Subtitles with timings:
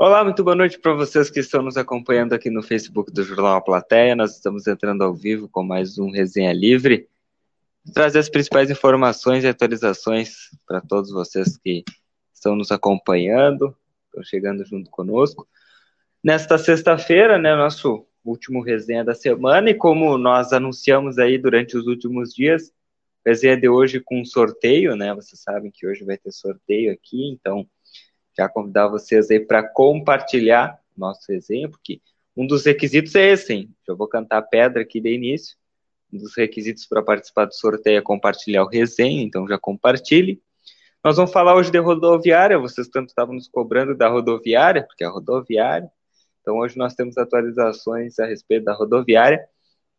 [0.00, 3.56] Olá, muito boa noite para vocês que estão nos acompanhando aqui no Facebook do Jornal
[3.56, 4.14] A Plateia.
[4.14, 7.08] Nós estamos entrando ao vivo com mais um Resenha Livre.
[7.92, 11.82] Trazer as principais informações e atualizações para todos vocês que
[12.32, 13.76] estão nos acompanhando,
[14.06, 15.48] estão chegando junto conosco.
[16.22, 21.88] Nesta sexta-feira, né, nosso último resenha da semana, e como nós anunciamos aí durante os
[21.88, 22.72] últimos dias,
[23.26, 25.12] resenha de hoje com sorteio, né?
[25.12, 27.68] Vocês sabem que hoje vai ter sorteio aqui, então
[28.38, 32.00] já convidar vocês aí para compartilhar nosso resenha, porque
[32.36, 33.74] um dos requisitos é esse, hein?
[33.86, 35.56] Já vou cantar pedra aqui de início.
[36.12, 40.40] Um dos requisitos para participar do sorteio é compartilhar o resenha, então já compartilhe.
[41.04, 45.08] Nós vamos falar hoje de rodoviária, vocês tanto estavam nos cobrando da rodoviária, porque é
[45.08, 45.90] rodoviária.
[46.40, 49.44] Então hoje nós temos atualizações a respeito da rodoviária.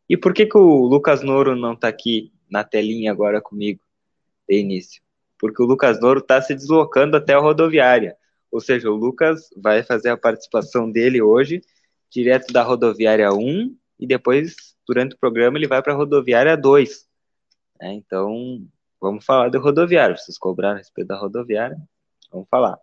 [0.08, 3.82] E por que, que o Lucas Noro não está aqui na telinha agora comigo
[4.48, 5.02] de início?
[5.38, 8.18] Porque o Lucas Noro está se deslocando até a rodoviária.
[8.52, 11.62] Ou seja, o Lucas vai fazer a participação dele hoje,
[12.10, 14.56] direto da rodoviária 1, e depois,
[14.88, 17.08] durante o programa, ele vai para a rodoviária 2.
[17.82, 18.66] É, então,
[19.00, 20.18] vamos falar de rodoviária.
[20.18, 21.78] Vocês cobraram a respeito da rodoviária?
[22.32, 22.78] Vamos falar.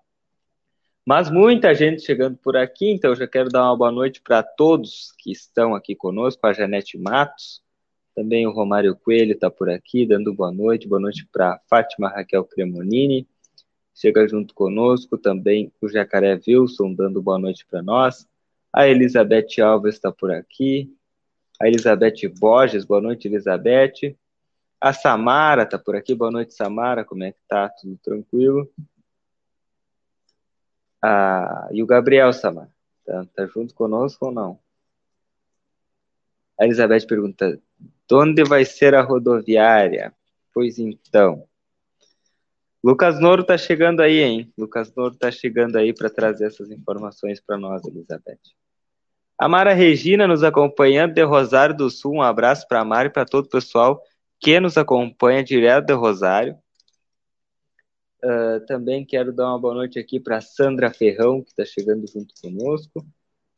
[1.04, 4.42] Mas muita gente chegando por aqui, então eu já quero dar uma boa noite para
[4.42, 7.62] todos que estão aqui conosco, a Janete Matos,
[8.16, 12.44] também o Romário Coelho está por aqui, dando boa noite, boa noite para Fátima Raquel
[12.44, 13.28] Cremonini,
[13.96, 18.28] Chega junto conosco também o Jacaré Wilson, dando boa noite para nós.
[18.70, 20.94] A Elizabeth Alves está por aqui.
[21.58, 24.14] A Elizabeth Borges, boa noite, Elizabeth.
[24.78, 27.06] A Samara está por aqui, boa noite, Samara.
[27.06, 27.70] Como é que tá?
[27.70, 28.70] Tudo tranquilo?
[31.00, 32.68] Ah, e o Gabriel Samara,
[33.02, 34.60] tá, tá junto conosco ou não?
[36.60, 37.58] A Elizabeth pergunta:
[38.12, 40.14] onde vai ser a rodoviária?
[40.52, 41.48] Pois então,
[42.86, 44.52] Lucas Noro tá chegando aí, hein?
[44.56, 48.38] Lucas Noro tá chegando aí para trazer essas informações para nós, Elizabeth.
[49.36, 52.14] A Mara Regina nos acompanhando de Rosário do Sul.
[52.14, 54.00] Um abraço para a Mara e para todo o pessoal
[54.38, 56.56] que nos acompanha direto de Rosário.
[58.24, 62.32] Uh, também quero dar uma boa noite aqui para Sandra Ferrão, que está chegando junto
[62.40, 63.04] conosco.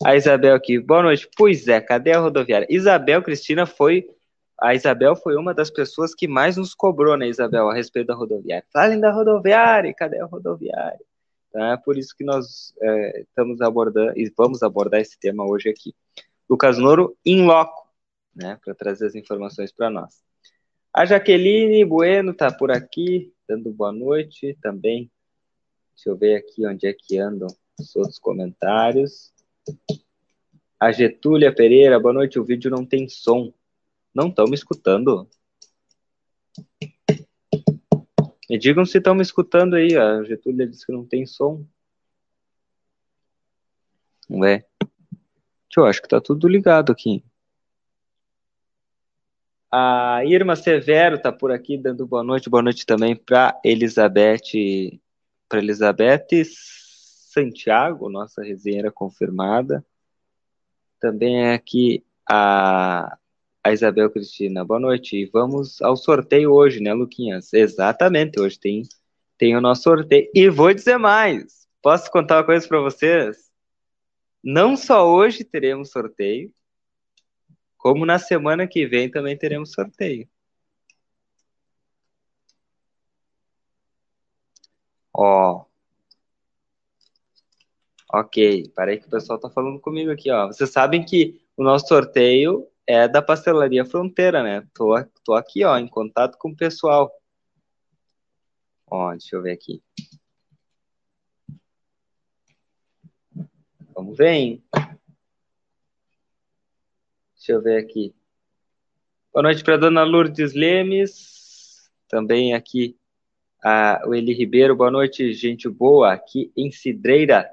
[0.07, 1.29] A Isabel aqui, boa noite.
[1.37, 2.67] Pois é, cadê a rodoviária?
[2.71, 4.09] Isabel Cristina foi
[4.61, 8.15] a Isabel foi uma das pessoas que mais nos cobrou, né, Isabel, a respeito da
[8.15, 8.65] rodoviária.
[8.73, 11.01] Falem da rodoviária, cadê a rodoviária?
[11.55, 15.95] É por isso que nós é, estamos abordando e vamos abordar esse tema hoje aqui.
[16.49, 17.89] Lucas Noro em loco,
[18.35, 20.23] né, para trazer as informações para nós.
[20.93, 25.11] A Jaqueline Bueno está por aqui, dando boa noite também.
[25.95, 27.49] Deixa eu ver aqui onde é que andam
[27.79, 29.33] os outros comentários.
[30.81, 32.39] A Getúlia Pereira, boa noite.
[32.39, 33.53] O vídeo não tem som.
[34.19, 35.31] Não estão me escutando?
[38.51, 39.97] Me digam se estão me escutando aí.
[39.97, 41.65] A Getúlia disse que não tem som.
[44.29, 44.67] Ué.
[45.77, 47.25] Eu acho que tá tudo ligado aqui.
[49.71, 52.51] A Irma Severo tá por aqui dando boa noite.
[52.51, 54.99] Boa noite também para Elizabeth,
[55.49, 59.87] para Elizabeth Santiago, nossa resenha confirmada.
[60.99, 63.17] Também é aqui a
[63.69, 65.17] a Isabel Cristina, boa noite.
[65.17, 67.53] E vamos ao sorteio hoje, né, Luquinhas?
[67.53, 68.83] Exatamente, hoje tem,
[69.37, 70.31] tem o nosso sorteio.
[70.35, 73.51] E vou dizer mais: posso contar uma coisa para vocês?
[74.43, 76.53] Não só hoje teremos sorteio,
[77.77, 80.29] como na semana que vem também teremos sorteio.
[85.13, 85.65] Ó.
[88.11, 90.47] Ok, parei que o pessoal tá falando comigo aqui, ó.
[90.47, 94.67] Vocês sabem que o nosso sorteio é da Pastelaria Fronteira, né?
[94.73, 97.13] Tô, tô aqui, ó, em contato com o pessoal.
[98.87, 99.83] Ó, deixa eu ver aqui.
[103.95, 104.65] Vamos ver, hein?
[107.37, 108.15] Deixa eu ver aqui.
[109.35, 111.91] Boa noite para dona Lourdes Lemes.
[112.09, 112.97] Também aqui
[113.63, 114.75] a, o Eli Ribeiro.
[114.75, 116.15] Boa noite, gente boa.
[116.15, 117.51] Aqui em Cidreira.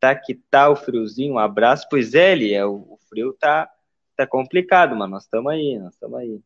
[0.00, 1.34] Tá que tá o friozinho.
[1.34, 1.86] Um abraço.
[1.88, 3.72] Pois é, Eli, é, o, o frio tá
[4.18, 6.42] tá complicado, mas nós estamos aí, nós estamos aí.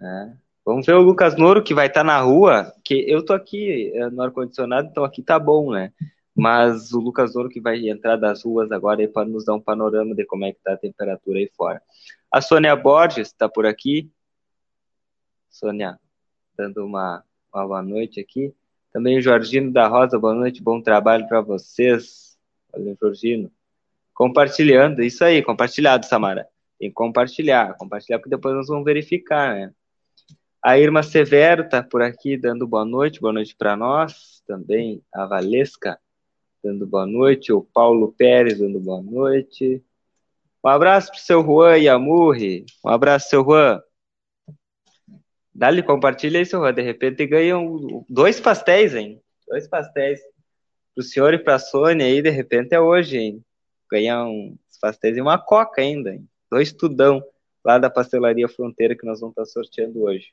[0.00, 0.32] É.
[0.64, 3.92] Vamos ver o Lucas Noro que vai estar tá na rua, que eu tô aqui
[3.94, 5.92] é, no ar-condicionado, então aqui tá bom, né?
[6.34, 10.14] Mas o Lucas Noro que vai entrar das ruas agora para nos dar um panorama
[10.14, 11.82] de como é que tá a temperatura aí fora.
[12.32, 14.10] A Sônia Borges está por aqui.
[15.50, 16.00] Sônia,
[16.56, 17.22] dando uma,
[17.52, 18.54] uma boa noite aqui.
[18.90, 22.38] Também o Jorginho da Rosa, boa noite, bom trabalho para vocês.
[22.72, 23.52] Valeu, Jorginho.
[24.14, 26.46] Compartilhando, isso aí, compartilhado, Samara.
[26.78, 29.72] Tem que compartilhar, compartilhar, porque depois nós vamos verificar, né?
[30.62, 34.42] A Irma Severo está por aqui dando boa noite, boa noite para nós.
[34.46, 35.98] Também a Valesca
[36.62, 37.52] dando boa noite.
[37.52, 39.84] O Paulo Pérez dando boa noite.
[40.64, 42.64] Um abraço para o seu Juan Yamurri.
[42.82, 43.82] Um abraço, seu Juan.
[45.54, 46.72] Dá-lhe, compartilha aí, seu Juan.
[46.72, 49.20] De repente ganham dois pastéis, hein?
[49.46, 50.20] Dois pastéis.
[50.94, 53.44] Para o senhor e para a Sônia aí, de repente é hoje, hein?
[53.90, 56.28] Ganhar uns pastéis e uma coca ainda, hein?
[56.50, 57.22] Dois tudão
[57.64, 60.32] lá da Pastelaria Fronteira que nós vamos estar sorteando hoje.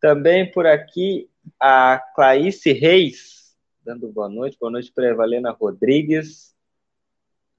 [0.00, 1.28] Também por aqui
[1.60, 3.54] a Clarice Reis,
[3.84, 4.56] dando boa noite.
[4.58, 6.54] Boa noite para a Evalena Rodrigues.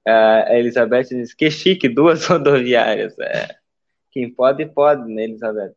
[0.06, 3.16] A Elizabeth diz que chique, duas rodoviárias.
[3.20, 3.56] É.
[4.10, 5.74] Quem pode, pode, né, Elizabeth?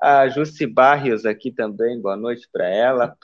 [0.00, 3.14] A Jussi Barrios aqui também, boa noite para ela.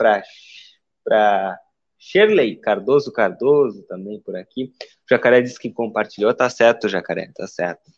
[1.03, 1.59] Para
[2.07, 4.71] Shirley Cardoso Cardoso também por aqui.
[4.81, 7.91] O Jacaré disse que compartilhou, tá certo, Jacaré, tá certo.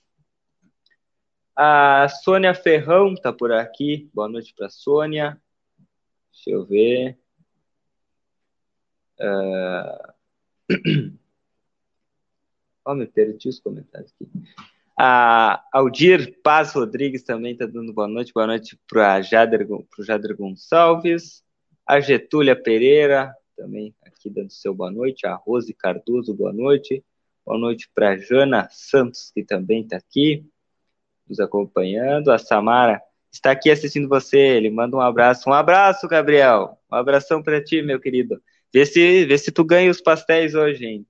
[1.56, 4.09] A Sônia Ferrão tá por aqui.
[4.11, 5.39] Boa noite para Sônia.
[6.31, 7.17] Deixa eu ver.
[9.19, 11.17] Uh...
[12.85, 14.31] Oh, me perdi os comentários aqui.
[14.97, 18.31] A Aldir Paz Rodrigues também está dando boa noite.
[18.33, 21.44] Boa noite para Jader, o Jader Gonçalves.
[21.85, 25.27] A Getúlia Pereira também aqui dando seu boa noite.
[25.27, 27.03] A Rose Cardoso, boa noite.
[27.45, 30.45] Boa noite para Jana Santos, que também está aqui
[31.27, 32.31] nos acompanhando.
[32.31, 34.38] A Samara está aqui assistindo você.
[34.38, 35.50] Ele manda um abraço.
[35.50, 36.79] Um abraço, Gabriel.
[36.89, 38.41] Um abração para ti, meu querido.
[38.73, 41.07] Vê se, vê se tu ganha os pastéis hoje, hein?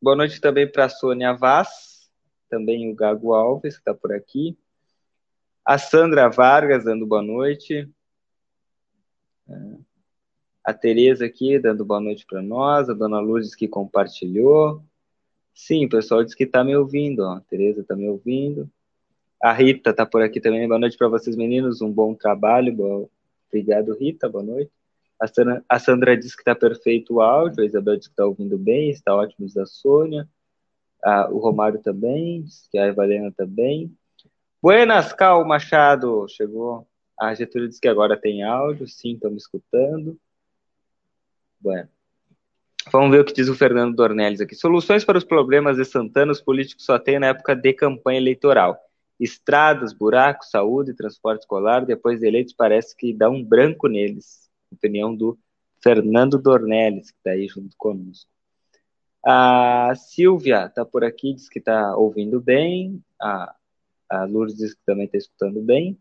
[0.00, 2.08] Boa noite também para a Sônia Vaz,
[2.48, 4.56] também o Gago Alves, que está por aqui.
[5.64, 7.90] A Sandra Vargas dando boa noite.
[10.68, 12.90] A Tereza aqui dando boa noite para nós.
[12.90, 14.82] A Dona Lourdes que compartilhou.
[15.54, 17.20] Sim, o pessoal disse que está me ouvindo.
[17.20, 17.36] Ó.
[17.36, 18.70] A Tereza está me ouvindo.
[19.42, 20.68] A Rita está por aqui também.
[20.68, 21.80] Boa noite para vocês, meninos.
[21.80, 22.70] Um bom trabalho.
[22.70, 23.08] Boa...
[23.48, 24.28] Obrigado, Rita.
[24.28, 24.70] Boa noite.
[25.18, 27.62] A Sandra, a Sandra diz que está perfeito o áudio.
[27.62, 28.90] A Isabel diz que está ouvindo bem.
[28.90, 30.28] Está ótimo, a Sônia.
[31.30, 32.44] O Romário também.
[32.70, 33.90] Que a Evalena também.
[34.60, 36.26] Buenas, Cal Machado.
[36.28, 36.86] Chegou.
[37.18, 38.86] A Getúlio diz que agora tem áudio.
[38.86, 40.18] Sim, me escutando.
[41.60, 41.88] Bueno.
[42.90, 44.54] Vamos ver o que diz o Fernando Dornelles aqui.
[44.54, 48.78] Soluções para os problemas de Santana, os políticos só têm na época de campanha eleitoral.
[49.20, 54.48] Estradas, buracos, saúde, transporte escolar, depois de eleitos, parece que dá um branco neles.
[54.72, 55.38] Opinião do
[55.82, 58.30] Fernando Dornelles, que está aí junto conosco.
[59.24, 63.02] A Silvia está por aqui, diz que está ouvindo bem.
[63.20, 63.54] A,
[64.08, 65.98] a Lourdes diz que também está escutando bem.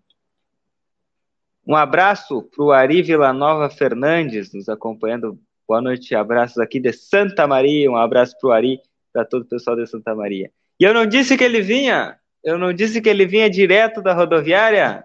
[1.65, 5.37] Um abraço para o Ari Villanova Fernandes, nos acompanhando
[5.67, 8.79] Boa noite, abraços aqui de Santa Maria, um abraço para o Ari,
[9.11, 10.49] para todo o pessoal de Santa Maria.
[10.79, 14.13] E eu não disse que ele vinha, eu não disse que ele vinha direto da
[14.13, 15.03] rodoviária,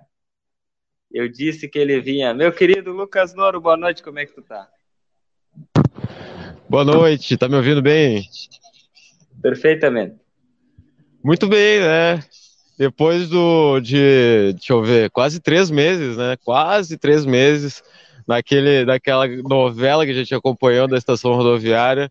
[1.11, 2.33] eu disse que ele vinha.
[2.33, 4.69] Meu querido Lucas Noro, boa noite, como é que tu tá?
[6.69, 8.23] Boa noite, tá me ouvindo bem?
[9.43, 10.15] Perfeitamente.
[11.25, 12.25] Muito bem, né?
[12.79, 16.37] Depois do, de, deixa eu ver, quase três meses, né?
[16.45, 17.83] Quase três meses
[18.27, 22.11] naquele, naquela novela que a gente acompanhou da estação rodoviária.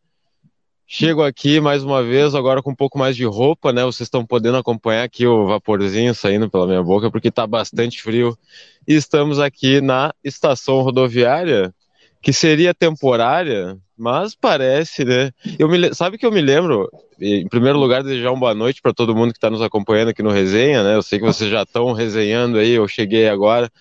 [0.94, 3.82] Chego aqui mais uma vez, agora com um pouco mais de roupa, né?
[3.86, 8.38] Vocês estão podendo acompanhar aqui o vaporzinho saindo pela minha boca, porque está bastante frio.
[8.86, 11.74] E estamos aqui na estação rodoviária,
[12.22, 15.32] que seria temporária, mas parece, né?
[15.58, 16.90] Eu me, sabe que eu me lembro,
[17.22, 20.22] em primeiro lugar, desejar uma boa noite para todo mundo que está nos acompanhando aqui
[20.22, 20.96] no Resenha, né?
[20.96, 23.72] Eu sei que vocês já estão resenhando aí, eu cheguei agora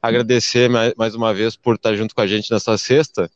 [0.00, 3.30] agradecer mais, uma vez por estar junto com a gente nessa sexta.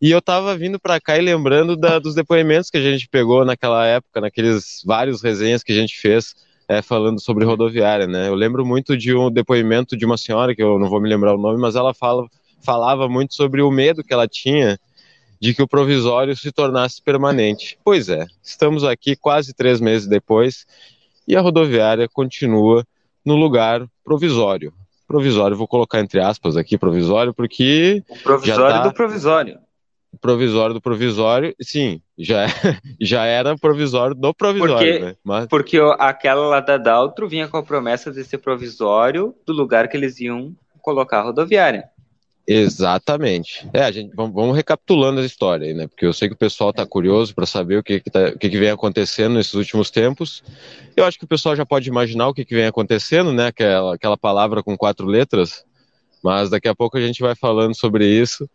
[0.00, 3.44] E eu estava vindo para cá e lembrando da, dos depoimentos que a gente pegou
[3.44, 6.34] naquela época, naqueles vários resenhas que a gente fez
[6.68, 8.28] é, falando sobre rodoviária, né?
[8.28, 11.34] Eu lembro muito de um depoimento de uma senhora, que eu não vou me lembrar
[11.34, 12.26] o nome, mas ela fala,
[12.60, 14.78] falava muito sobre o medo que ela tinha
[15.40, 17.78] de que o provisório se tornasse permanente.
[17.84, 20.66] Pois é, estamos aqui quase três meses depois
[21.26, 22.86] e a rodoviária continua
[23.24, 24.72] no lugar provisório
[25.10, 25.56] provisório.
[25.56, 28.04] Vou colocar entre aspas aqui provisório, porque.
[28.08, 28.82] O provisório tá...
[28.86, 29.58] do provisório.
[30.20, 32.46] Provisório do provisório, sim, já,
[33.00, 34.76] já era provisório do provisório.
[34.76, 35.16] Porque, né?
[35.24, 35.46] Mas...
[35.46, 39.96] porque aquela lá da Daltro vinha com a promessa de ser provisório do lugar que
[39.96, 40.52] eles iam
[40.82, 41.84] colocar a rodoviária.
[42.52, 43.64] Exatamente.
[43.72, 45.86] É, a gente vamos, vamos recapitulando a história aí, né?
[45.86, 48.38] Porque eu sei que o pessoal está curioso para saber o que que, tá, o
[48.38, 50.42] que que vem acontecendo nesses últimos tempos.
[50.96, 53.46] Eu acho que o pessoal já pode imaginar o que que vem acontecendo, né?
[53.46, 55.64] Aquela, aquela palavra com quatro letras.
[56.24, 58.50] Mas daqui a pouco a gente vai falando sobre isso.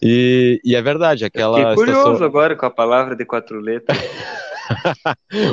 [0.00, 1.58] E, e é verdade, aquela.
[1.58, 2.22] Fiquei curioso estação...
[2.24, 3.98] agora com a palavra de quatro letras.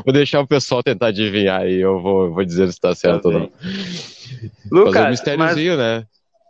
[0.05, 3.29] vou deixar o pessoal tentar adivinhar e eu vou, vou dizer se está certo tá
[3.29, 3.51] ou não.
[4.71, 5.79] Lucas, Fazer um mistériozinho, mas...
[5.79, 6.07] né?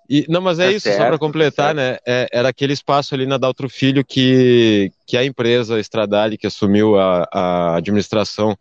[0.10, 1.98] E, não, mas é tá isso, certo, só para completar, tá né?
[2.06, 6.98] É, era aquele espaço ali na Daltro Filho que, que a empresa Estradale, que assumiu
[6.98, 8.58] a, a administração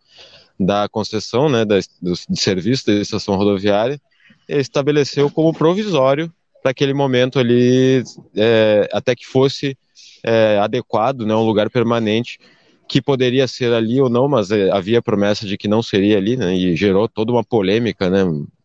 [0.59, 4.01] da concessão, né, da, do, de serviço da estação rodoviária,
[4.49, 8.03] estabeleceu como provisório para aquele momento ali,
[8.35, 9.77] é, até que fosse
[10.25, 12.39] é, adequado, né, um lugar permanente
[12.89, 16.37] que poderia ser ali ou não, mas é, havia promessa de que não seria ali,
[16.37, 18.25] né, e gerou toda uma polêmica, né,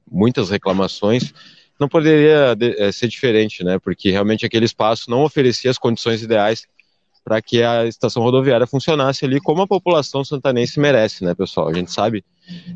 [0.09, 1.33] muitas reclamações
[1.81, 3.79] não poderia é, ser diferente, né?
[3.79, 6.67] Porque realmente aquele espaço não oferecia as condições ideais
[7.23, 11.69] para que a estação rodoviária funcionasse ali como a população santanense merece, né, pessoal?
[11.69, 12.23] A gente sabe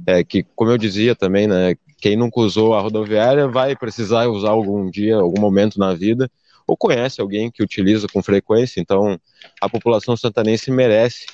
[0.08, 4.50] é, que, como eu dizia também, né, quem nunca usou a rodoviária vai precisar usar
[4.50, 6.30] algum dia, algum momento na vida,
[6.66, 9.20] ou conhece alguém que utiliza com frequência, então
[9.62, 11.28] a população santanense merece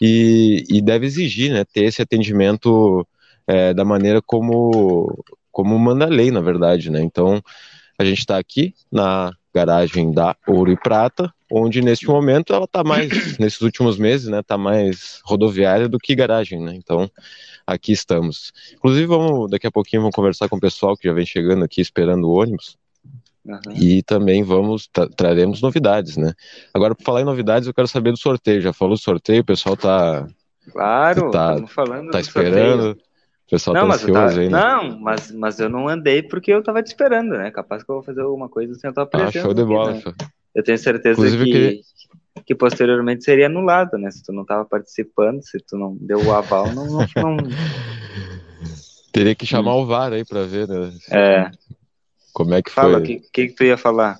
[0.00, 3.04] e, e deve exigir, né, ter esse atendimento
[3.48, 5.24] é, da maneira como
[5.56, 7.00] como manda a lei, na verdade, né?
[7.00, 7.42] Então,
[7.98, 12.84] a gente está aqui na garagem da Ouro e Prata, onde neste momento ela está
[12.84, 13.08] mais,
[13.40, 16.74] nesses últimos meses, né, está mais rodoviária do que garagem, né?
[16.74, 17.10] Então,
[17.66, 18.52] aqui estamos.
[18.74, 21.80] Inclusive, vamos, daqui a pouquinho vamos conversar com o pessoal que já vem chegando aqui
[21.80, 22.76] esperando o ônibus.
[23.42, 23.58] Uhum.
[23.80, 26.34] E também vamos, tra traremos novidades, né?
[26.74, 28.60] Agora, por falar em novidades, eu quero saber do sorteio.
[28.60, 30.28] Já falou do sorteio, o pessoal tá.
[30.70, 32.82] Claro, tá, estamos falando tá esperando.
[32.82, 33.05] Sorteio.
[33.46, 34.40] O pessoal não, tá mas ansioso tá...
[34.40, 34.58] aí, né?
[34.58, 37.50] Não, mas, mas eu não andei porque eu tava te esperando, né?
[37.52, 39.38] Capaz que eu vou fazer alguma coisa sem a tua presença.
[39.38, 39.92] Ah, show de bola.
[39.92, 40.14] Aqui, né?
[40.52, 42.44] Eu tenho certeza Inclusive, que, que...
[42.44, 44.10] que posteriormente seria anulado, né?
[44.10, 46.86] Se tu não tava participando, se tu não deu o aval, não...
[46.86, 47.36] não, não...
[49.12, 49.82] Teria que chamar hum.
[49.82, 50.92] o VAR aí pra ver, né?
[51.10, 51.50] É.
[52.32, 53.00] Como é que Fala, foi?
[53.00, 54.18] o que, que, que tu ia falar?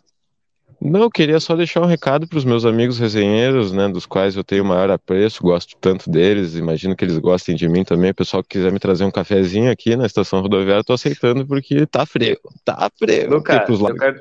[0.80, 4.36] Não, eu queria só deixar um recado para os meus amigos resenheiros, né, dos quais
[4.36, 8.10] eu tenho maior apreço, gosto tanto deles, imagino que eles gostem de mim também.
[8.10, 11.86] O pessoal que quiser me trazer um cafezinho aqui na estação rodoviária, estou aceitando porque
[11.86, 13.32] tá frio, tá frio.
[13.32, 14.20] Eu quero,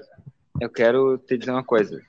[0.61, 2.01] eu quero te dizer uma coisa.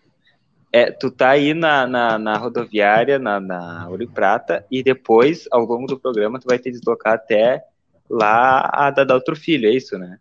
[0.73, 5.49] É, tu tá aí na, na, na rodoviária, na, na Ouro e Prata, e depois,
[5.51, 7.63] ao longo do programa, tu vai te deslocar até
[8.09, 10.19] lá a da outro Filho, é isso, né?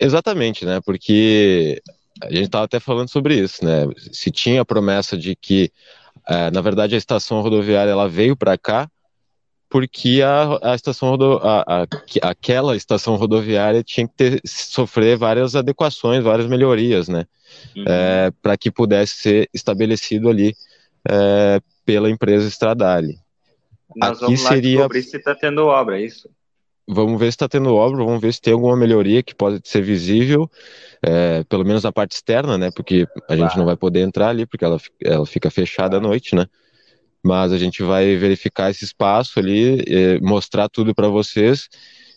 [0.00, 0.80] Exatamente, né?
[0.84, 1.82] Porque
[2.22, 3.86] a gente estava até falando sobre isso, né?
[4.12, 5.70] Se tinha a promessa de que,
[6.26, 8.90] é, na verdade, a estação rodoviária ela veio para cá
[9.68, 11.86] porque a, a estação rodo, a, a,
[12.22, 17.26] aquela estação rodoviária tinha que ter, sofrer várias adequações, várias melhorias, né?
[17.76, 17.84] Uhum.
[17.86, 20.54] É, para que pudesse ser estabelecido ali
[21.08, 23.18] é, pela empresa Stradale.
[23.94, 24.76] Nós Aqui vamos lá seria...
[24.76, 26.30] descobrir se está tendo obra, é isso?
[26.88, 29.82] Vamos ver se está tendo obra, vamos ver se tem alguma melhoria que pode ser
[29.82, 30.50] visível
[31.02, 32.70] é, pelo menos na parte externa, né?
[32.70, 36.34] Porque a gente não vai poder entrar ali, porque ela, ela fica fechada à noite,
[36.34, 36.46] né?
[37.22, 39.84] Mas a gente vai verificar esse espaço ali,
[40.22, 41.68] mostrar tudo para vocês.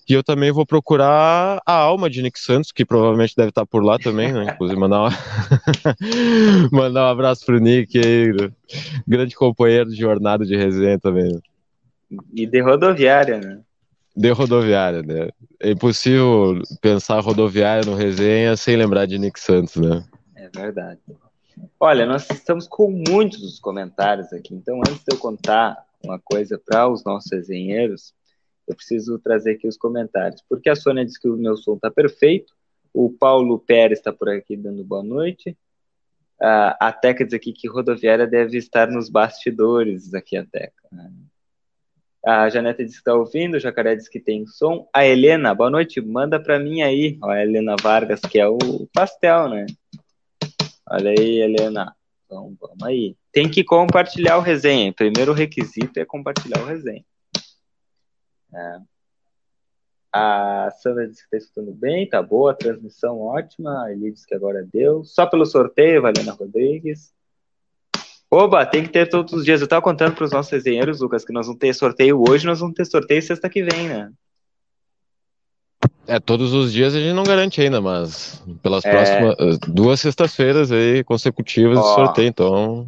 [0.10, 3.84] E eu também vou procurar a alma de Nick Santos, que provavelmente deve estar por
[3.84, 4.52] lá também, né?
[4.54, 5.10] Inclusive mandar, uma...
[6.72, 8.28] mandar um abraço pro Nick aí,
[9.08, 11.40] grande companheiro de jornada de resenha também.
[12.34, 13.60] E de rodoviária, né?
[14.16, 15.30] De rodoviária, né?
[15.60, 20.04] É impossível pensar rodoviária no resenha sem lembrar de Nick Santos, né?
[20.36, 21.00] É verdade.
[21.80, 26.88] Olha, nós estamos com muitos comentários aqui, então antes de eu contar uma coisa para
[26.90, 28.14] os nossos resenheiros,
[28.68, 31.92] eu preciso trazer aqui os comentários, porque a Sônia disse que o meu som está
[31.92, 32.54] perfeito,
[32.94, 35.56] o Paulo Pérez está por aqui dando boa noite,
[36.40, 40.90] a Teca diz aqui que rodoviária deve estar nos bastidores, aqui a Teca.
[42.24, 44.88] A Janeta disse que está ouvindo, o Jacaré disse que tem som.
[44.94, 47.18] A Helena, boa noite, manda para mim aí.
[47.22, 48.60] Ó, a Helena Vargas, que é o
[48.94, 49.66] pastel, né?
[50.88, 51.96] Olha aí, Helena.
[52.26, 53.18] Então, vamos aí.
[53.32, 54.94] Tem que compartilhar o resenha.
[54.94, 57.04] Primeiro requisito é compartilhar o resenha.
[58.54, 58.78] É.
[60.14, 63.86] A Sandra disse que está escutando bem, tá boa, a transmissão ótima.
[63.86, 65.04] A Eli disse que agora deu.
[65.04, 67.14] Só pelo sorteio, Valena Rodrigues.
[68.34, 69.60] Oba, tem que ter todos os dias.
[69.60, 72.62] Eu tava contando para os nossos resenheiros, Lucas, que nós vamos ter sorteio hoje, nós
[72.62, 74.10] vamos ter sorteio sexta que vem, né?
[76.08, 78.90] É, todos os dias a gente não garante ainda, mas pelas é...
[78.90, 82.88] próximas eh, duas sextas-feiras aí consecutivas de sorteio, então,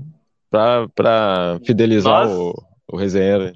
[0.50, 2.54] para fidelizar nós, o,
[2.88, 3.54] o resenheiro.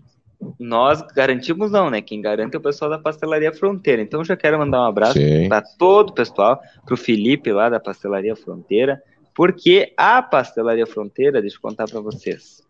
[0.59, 2.01] Nós garantimos não, né?
[2.01, 4.01] Quem garante é o pessoal da Pastelaria Fronteira.
[4.01, 7.79] Então já quero mandar um abraço para todo o pessoal, para o Felipe lá da
[7.79, 9.01] Pastelaria Fronteira,
[9.37, 12.63] porque a Pastelaria Fronteira, deixa eu contar para vocês,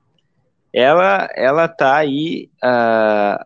[0.73, 3.41] ela ela tá aí uh,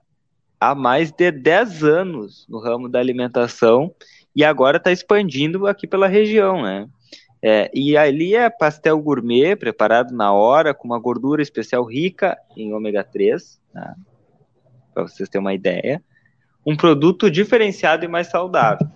[0.59, 3.93] há mais de 10 anos no ramo da alimentação
[4.35, 6.89] e agora está expandindo aqui pela região, né?
[7.43, 12.73] É, e ali é pastel gourmet, preparado na hora, com uma gordura especial rica em
[12.73, 13.61] ômega 3.
[13.71, 13.95] Né?
[14.93, 16.03] para vocês terem uma ideia,
[16.65, 18.87] um produto diferenciado e mais saudável.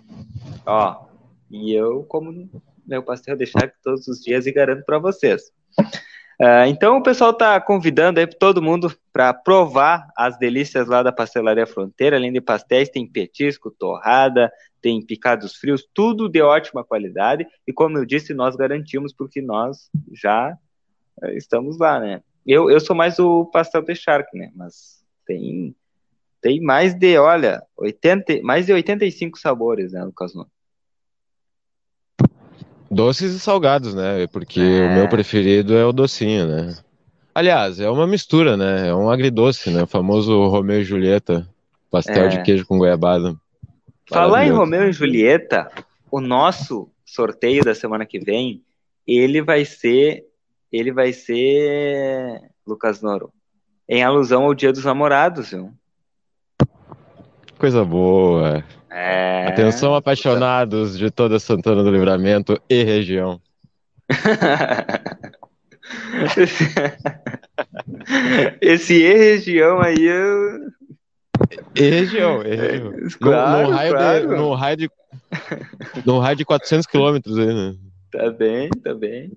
[0.65, 1.05] Ó,
[1.49, 2.49] e eu, como
[2.85, 5.51] meu pastel deixar todos os dias e garanto para vocês.
[6.41, 11.11] Uh, então o pessoal está convidando aí todo mundo para provar as delícias lá da
[11.11, 12.17] Pastelaria Fronteira.
[12.17, 14.51] Além de pastéis, tem petisco, torrada,
[14.81, 17.47] tem picados frios, tudo de ótima qualidade.
[17.65, 20.57] E como eu disse, nós garantimos porque nós já
[21.23, 22.21] eh, estamos lá, né?
[22.45, 24.51] Eu, eu sou mais o pastel de charque, né?
[24.53, 25.75] Mas tem
[26.45, 30.51] tem mais de, olha, 80, mais de 85 sabores, né, Lucas Nunes?
[32.95, 34.25] Doces e salgados, né?
[34.27, 34.87] Porque é.
[34.87, 36.77] o meu preferido é o docinho, né?
[37.33, 38.87] Aliás, é uma mistura, né?
[38.87, 39.83] É um agridoce, né?
[39.83, 41.45] O famoso Romeu e Julieta,
[41.91, 42.27] pastel é.
[42.29, 43.35] de queijo com goiabada.
[44.07, 45.69] Falar em Romeu e Julieta,
[46.09, 48.63] o nosso sorteio da semana que vem,
[49.05, 50.23] ele vai ser,
[50.71, 53.29] ele vai ser, Lucas Noro,
[53.89, 55.73] em alusão ao Dia dos Namorados, viu?
[57.57, 58.63] Coisa boa.
[58.97, 59.47] É...
[59.47, 63.41] Atenção, apaixonados de toda Santana do Livramento e região.
[68.61, 70.69] Esse e região aí eu...
[71.75, 72.93] E região, e região.
[73.19, 74.21] Claro, no, raio claro.
[74.21, 74.89] De, no, raio de,
[76.05, 77.75] no raio de 400 quilômetros aí, né?
[78.09, 79.33] Tá bem, tá bem.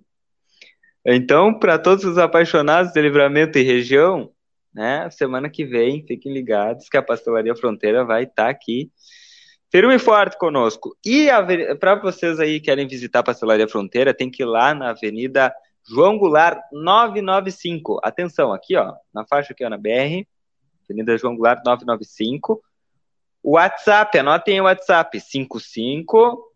[1.04, 4.30] Então, para todos os apaixonados de livramento e região,
[4.72, 8.92] né, semana que vem, fiquem ligados que a Pastelaria Fronteira vai estar tá aqui
[9.70, 10.96] firme e forte conosco.
[11.04, 11.28] E
[11.78, 15.54] para vocês aí que querem visitar a Pastelaria Fronteira, tem que ir lá na Avenida
[15.88, 18.00] João Goulart 995.
[18.02, 20.26] Atenção, aqui ó, na faixa aqui ó, na BR,
[20.84, 22.62] Avenida João Goulart 995.
[23.42, 26.52] WhatsApp, anotem o WhatsApp, 55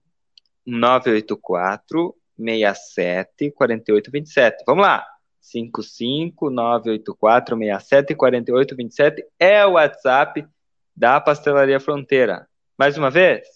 [0.66, 4.64] 984 67 48 27.
[4.66, 5.06] Vamos lá.
[5.40, 10.46] 55 984 67 48 27 é o WhatsApp
[10.94, 12.46] da Pastelaria Fronteira.
[12.78, 13.46] Mais uma vez,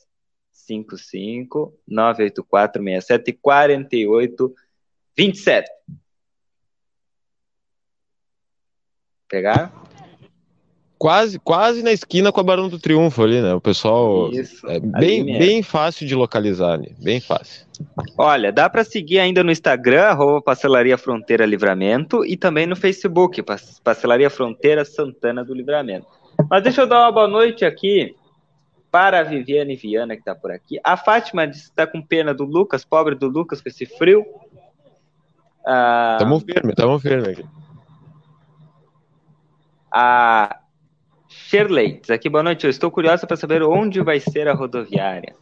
[0.50, 4.54] 55 984 67 48
[5.16, 5.70] 27.
[9.28, 9.72] Pegar?
[10.98, 13.52] Quase, quase na esquina com a Barão do Triunfo ali, né?
[13.54, 17.66] O pessoal Isso, é bem, bem fácil de localizar ali, bem fácil.
[18.16, 23.42] Olha, dá para seguir ainda no Instagram, arroba Pastelaria Fronteira Livramento, e também no Facebook,
[23.84, 26.06] Pastelaria Fronteira Santana do Livramento.
[26.48, 28.16] Mas deixa eu dar uma boa noite aqui
[28.96, 30.80] para a Viviane Viana, que está por aqui.
[30.82, 34.24] A Fátima disse que está com pena do Lucas, pobre do Lucas, com esse frio.
[35.66, 37.46] Ah, tamo firme, tamo firme aqui.
[39.92, 40.60] A
[41.28, 45.36] Shirley diz aqui, boa noite, eu estou curiosa para saber onde vai ser a rodoviária.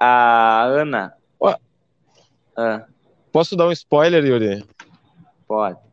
[0.00, 1.12] A Ana.
[2.56, 2.86] Ah.
[3.30, 4.64] Posso dar um spoiler, Yuri?
[5.46, 5.87] Pode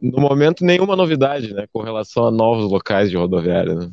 [0.00, 3.74] no momento, nenhuma novidade, né, com relação a novos locais de rodoviária.
[3.74, 3.90] Né?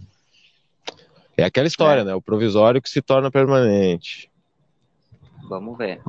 [1.36, 2.04] É aquela história, é.
[2.04, 2.16] né?
[2.16, 4.32] O provisório que se torna permanente.
[5.48, 6.02] Vamos ver.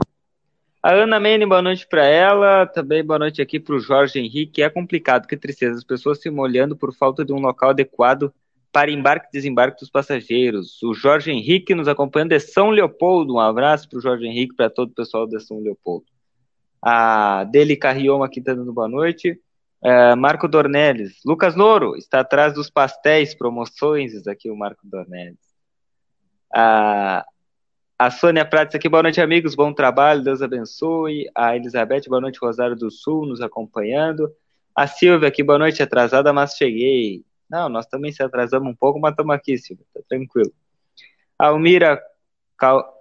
[0.82, 2.66] A Ana Mene, boa noite para ela.
[2.66, 4.62] Também boa noite aqui para o Jorge Henrique.
[4.62, 5.76] É complicado, que tristeza.
[5.76, 8.32] As pessoas se molhando por falta de um local adequado
[8.72, 10.82] para embarque e desembarque dos passageiros.
[10.82, 13.34] O Jorge Henrique nos acompanhando de São Leopoldo.
[13.34, 16.06] Um abraço para o Jorge Henrique, para todo o pessoal de São Leopoldo.
[16.80, 19.38] A Deli Carrioma aqui está dando boa noite.
[19.82, 21.20] Uh, Marco Dornelles.
[21.24, 24.26] Lucas Noro está atrás dos pastéis, promoções.
[24.26, 25.38] Aqui o Marco Dornelles.
[28.00, 29.54] A Sônia Prates aqui, boa noite, amigos.
[29.54, 31.28] Bom trabalho, Deus abençoe.
[31.34, 34.32] A Elizabeth, boa noite, Rosário do Sul, nos acompanhando.
[34.74, 37.24] A Silvia aqui, boa noite, atrasada, mas cheguei.
[37.50, 40.52] Não, nós também se atrasamos um pouco, mas estamos aqui, Silvia, tá tranquilo.
[41.38, 42.00] A Almira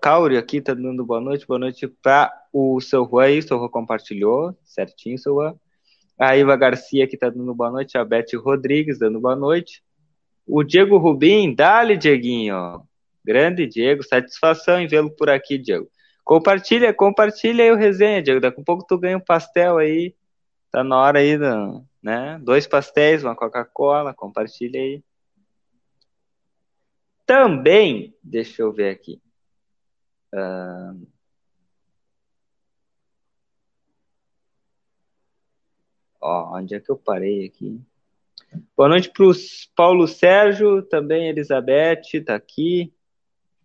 [0.01, 3.57] Cauri aqui tá dando boa noite, boa noite para o seu Juan aí, o seu
[3.59, 5.55] Juan compartilhou, certinho, seu Juan.
[6.17, 9.83] A Iva Garcia que está dando boa noite, a Beth Rodrigues dando boa noite.
[10.47, 12.81] O Diego Rubim, dale, Dieguinho.
[13.23, 15.89] Grande Diego, satisfação em vê-lo por aqui, Diego.
[16.23, 18.39] Compartilha, compartilha aí o resenha, Diego.
[18.39, 20.15] Daqui a pouco tu ganha um pastel aí.
[20.71, 21.37] Tá na hora aí,
[22.01, 22.39] né?
[22.41, 25.03] Dois pastéis, uma Coca-Cola, compartilha aí.
[27.25, 29.21] Também, deixa eu ver aqui.
[30.33, 31.07] Uh,
[36.27, 37.79] Ó, onde é que eu parei aqui?
[38.75, 39.31] Boa noite para o
[39.73, 42.91] Paulo Sérgio, também Elizabeth, está aqui.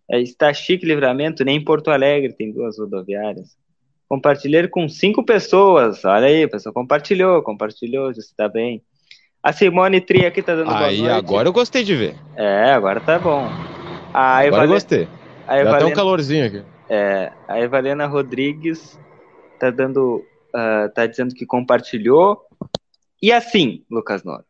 [0.09, 3.57] É, está chique livramento, nem em Porto Alegre tem duas rodoviárias.
[4.07, 6.05] Compartilhei com cinco pessoas.
[6.05, 8.81] Olha aí, pessoal, compartilhou, compartilhou, está bem.
[9.41, 11.25] A Simone Tri aqui está dando aí, boa noite.
[11.25, 12.15] agora eu gostei de ver.
[12.37, 13.45] É, agora tá bom.
[14.13, 15.05] A agora eu gostei.
[15.45, 15.71] A Evalena...
[15.71, 16.63] Dá até um calorzinho aqui.
[16.87, 18.97] É, a Evalena Rodrigues
[19.53, 20.23] está dando
[20.55, 22.47] uh, tá dizendo que compartilhou.
[23.21, 24.45] E assim, Lucas Noro,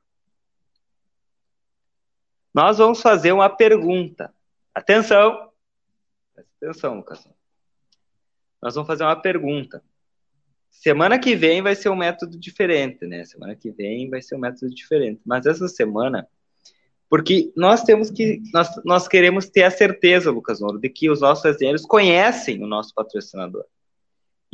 [2.54, 4.34] nós vamos fazer uma pergunta.
[4.74, 5.52] Atenção!
[6.62, 7.28] Atenção, Lucas.
[8.62, 9.84] Nós vamos fazer uma pergunta.
[10.70, 13.24] Semana que vem vai ser um método diferente, né?
[13.26, 15.22] Semana que vem vai ser um método diferente.
[15.26, 16.28] Mas essa semana,
[17.10, 21.22] porque nós temos que, nós, nós queremos ter a certeza, Lucas Noro, de que os
[21.22, 23.66] nossos desenhos conhecem o nosso patrocinador.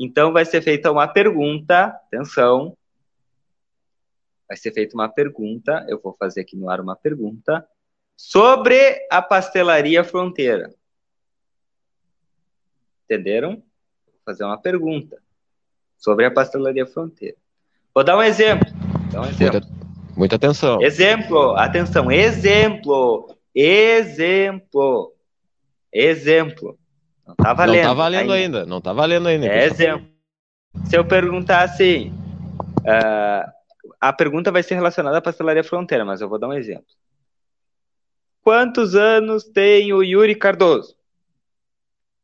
[0.01, 2.73] Então vai ser feita uma pergunta, atenção,
[4.47, 7.67] vai ser feita uma pergunta, eu vou fazer aqui no ar uma pergunta,
[8.15, 10.73] sobre a pastelaria fronteira.
[13.03, 13.55] Entenderam?
[14.05, 15.21] Vou fazer uma pergunta
[15.97, 17.35] sobre a pastelaria fronteira.
[17.93, 18.69] Vou dar um exemplo.
[19.11, 19.59] Dar um exemplo.
[19.59, 20.81] Muita, muita atenção.
[20.81, 25.13] Exemplo, atenção, exemplo, exemplo,
[25.91, 26.78] exemplo.
[27.29, 27.83] Não tá valendo.
[27.83, 28.65] Não tá valendo ainda, ainda.
[28.65, 29.45] não tá valendo ainda.
[29.45, 30.07] É exemplo.
[30.85, 32.11] Se eu perguntar assim,
[32.79, 33.51] uh,
[34.01, 36.87] a pergunta vai ser relacionada à pastelaria fronteira, mas eu vou dar um exemplo.
[38.41, 40.95] Quantos anos tem o Yuri Cardoso?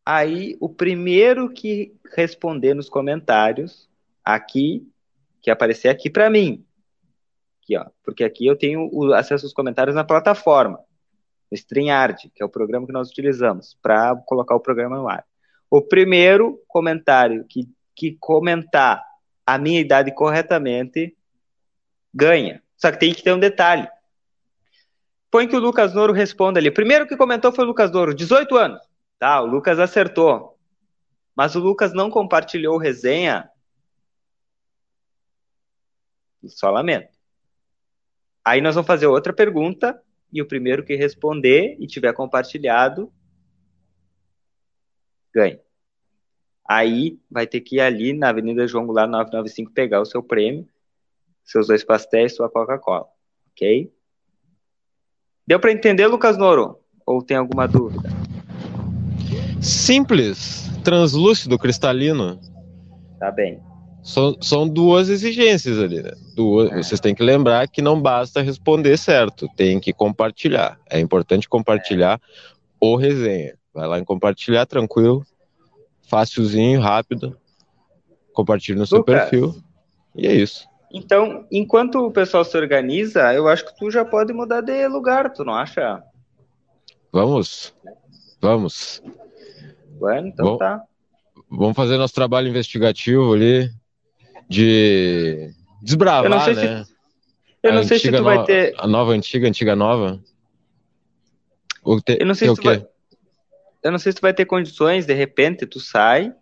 [0.04, 3.88] Aí, o primeiro que responder nos comentários,
[4.24, 4.88] aqui,
[5.42, 6.66] que aparecer aqui para mim,
[7.62, 10.80] aqui, ó, porque aqui eu tenho o acesso aos comentários na plataforma,
[11.52, 15.26] no StreamYard, que é o programa que nós utilizamos para colocar o programa no ar.
[15.70, 19.04] O primeiro comentário que, que comentar
[19.46, 21.16] a minha idade corretamente
[22.14, 22.64] ganha.
[22.78, 23.88] Só que tem que ter um detalhe.
[25.30, 26.72] Põe que o Lucas Noro responda ali.
[26.72, 28.82] Primeiro que comentou foi o Lucas Noro, 18 anos.
[29.20, 30.58] Tá, o Lucas acertou.
[31.36, 33.50] Mas o Lucas não compartilhou resenha.
[36.48, 37.10] Só lamento.
[38.44, 40.02] Aí nós vamos fazer outra pergunta
[40.36, 43.10] e o primeiro que responder e tiver compartilhado
[45.34, 45.62] ganha.
[46.68, 50.68] Aí vai ter que ir ali na Avenida João Goulart 995 pegar o seu prêmio,
[51.42, 53.08] seus dois pastéis, sua Coca-Cola,
[53.52, 53.90] ok?
[55.48, 56.80] Deu para entender, Lucas Noro?
[57.06, 58.10] Ou tem alguma dúvida?
[59.62, 62.42] Simples, translúcido, cristalino.
[63.20, 63.62] Tá bem.
[64.06, 66.12] São, são duas exigências ali, né?
[66.36, 66.78] Duas, é.
[66.78, 70.80] Vocês têm que lembrar que não basta responder certo, tem que compartilhar.
[70.88, 72.28] É importante compartilhar é.
[72.80, 73.58] o resenha.
[73.74, 75.26] Vai lá em compartilhar, tranquilo,
[76.08, 77.36] fácilzinho, rápido.
[78.32, 79.56] Compartilhe no seu Lucas, perfil.
[80.16, 80.68] E é isso.
[80.94, 85.34] Então, enquanto o pessoal se organiza, eu acho que tu já pode mudar de lugar,
[85.34, 86.04] tu não acha?
[87.12, 87.74] Vamos.
[88.40, 89.02] Vamos.
[89.98, 90.84] Bueno, então Bom, tá.
[91.50, 93.68] Vamos fazer nosso trabalho investigativo ali
[94.50, 96.84] de desbravar, eu né?
[96.84, 96.96] Se,
[97.64, 98.74] eu não sei se tu vai ter.
[98.78, 100.20] A nova antiga, antiga nova.
[102.06, 102.18] Te...
[102.20, 102.86] Eu não sei se tu vai.
[103.84, 106.34] Eu não sei se tu vai ter condições, de repente, tu sai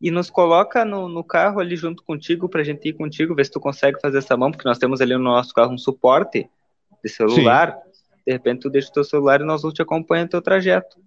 [0.00, 3.50] e nos coloca no, no carro ali junto contigo pra gente ir contigo, ver se
[3.50, 6.48] tu consegue fazer essa mão, porque nós temos ali no nosso carro um suporte
[7.02, 7.74] de celular.
[7.92, 8.00] Sim.
[8.26, 10.98] De repente tu deixa o teu celular e nós vamos te acompanhar no teu trajeto.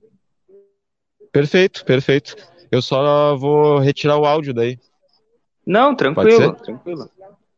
[1.31, 2.35] Perfeito, perfeito.
[2.71, 4.79] Eu só vou retirar o áudio daí.
[5.65, 7.09] Não, tranquilo, tranquilo,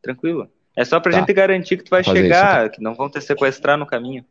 [0.02, 0.50] tranquilo.
[0.76, 1.18] É só pra tá.
[1.18, 4.24] gente garantir que tu vai chegar, isso, que não vão te sequestrar no caminho.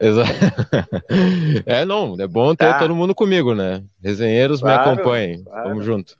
[0.00, 0.30] Exato.
[1.64, 2.78] É, não, é bom ter tá.
[2.78, 3.82] todo mundo comigo, né?
[4.02, 5.44] Resenheiros claro, me acompanhem.
[5.44, 5.68] Claro.
[5.68, 6.16] Vamos junto.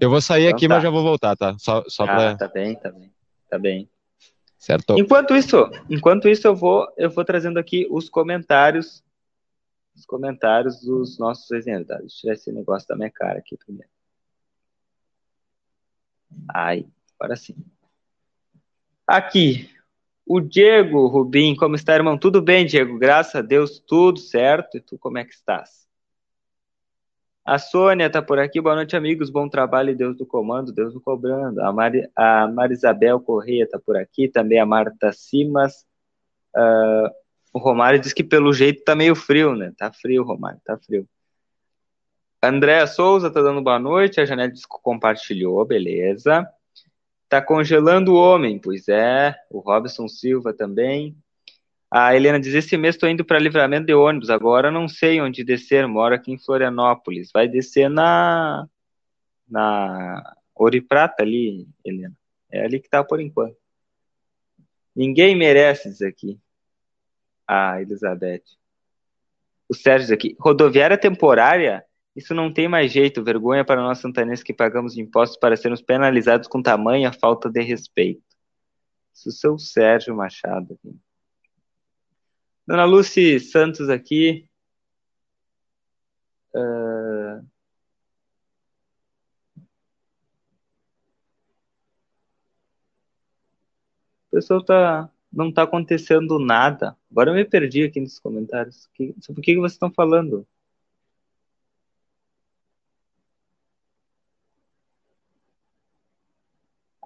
[0.00, 0.74] Eu vou sair então, aqui, tá.
[0.74, 1.56] mas já vou voltar, tá?
[1.58, 2.36] Só, só ah, pra...
[2.36, 3.12] tá bem, tá bem.
[3.48, 3.88] Tá bem.
[4.58, 4.98] Certo.
[4.98, 9.02] Enquanto isso, enquanto isso eu vou, eu vou trazendo aqui os comentários
[10.00, 11.88] os comentários dos nossos resenheiros.
[11.88, 11.98] Tá?
[11.98, 13.88] Deixa eu tirar esse negócio da minha cara aqui primeiro.
[16.52, 16.86] Aí,
[17.18, 17.54] agora sim.
[19.06, 19.68] Aqui,
[20.26, 22.16] o Diego Rubim, como está, irmão?
[22.16, 22.98] Tudo bem, Diego?
[22.98, 24.76] Graças a Deus, tudo certo.
[24.76, 25.80] E tu, como é que estás?
[27.44, 28.60] A Sônia está por aqui.
[28.60, 29.30] Boa noite, amigos.
[29.30, 31.60] Bom trabalho, Deus do comando, Deus do cobrando.
[31.60, 34.28] A, Mari, a Marisabel Correia está por aqui.
[34.28, 35.84] Também a Marta Simas.
[36.54, 37.10] Uh,
[37.52, 39.72] o Romário diz que pelo jeito tá meio frio, né?
[39.76, 41.08] Tá frio, Romário, tá frio.
[42.42, 44.20] Andréa Souza tá dando boa noite.
[44.20, 46.48] A Janete compartilhou, beleza.
[47.28, 49.36] Tá congelando o homem, pois é.
[49.50, 51.14] O Robson Silva também.
[51.90, 54.30] A Helena diz: Esse mês estou indo para livramento de ônibus.
[54.30, 55.86] Agora não sei onde descer.
[55.86, 57.30] Moro aqui em Florianópolis.
[57.32, 58.66] Vai descer na.
[59.48, 62.16] Na Ouro Prata ali, Helena.
[62.50, 63.56] É ali que tá por enquanto.
[64.96, 66.38] Ninguém merece isso aqui.
[67.46, 68.44] Ah, Elizabeth.
[69.68, 70.36] O Sérgio aqui.
[70.38, 71.84] Rodoviária temporária?
[72.14, 73.22] Isso não tem mais jeito.
[73.24, 78.22] Vergonha para nós santanenses que pagamos impostos para sermos penalizados com tamanha falta de respeito.
[79.14, 80.78] Isso é seu Sérgio Machado.
[82.66, 84.48] Dona Lucy Santos aqui.
[86.54, 87.44] Uh...
[94.32, 96.96] O pessoal tá, não tá acontecendo nada.
[97.10, 98.88] Agora eu me perdi aqui nos comentários.
[99.20, 100.46] Sobre o que vocês estão falando?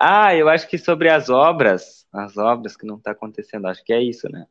[0.06, 3.90] Ah, eu acho que sobre as obras, as obras que não está acontecendo, acho que
[3.92, 4.46] é isso, né?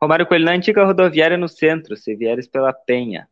[0.00, 3.28] Romário Coelho, na antiga rodoviária no centro, se vieres pela Penha.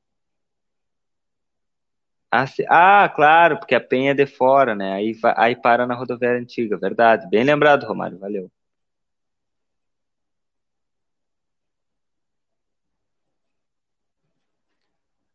[2.30, 4.92] Ah, ah, claro, porque a Penha é de fora, né?
[4.92, 7.28] Aí, aí para na rodoviária antiga, verdade.
[7.30, 8.50] Bem lembrado, Romário, valeu.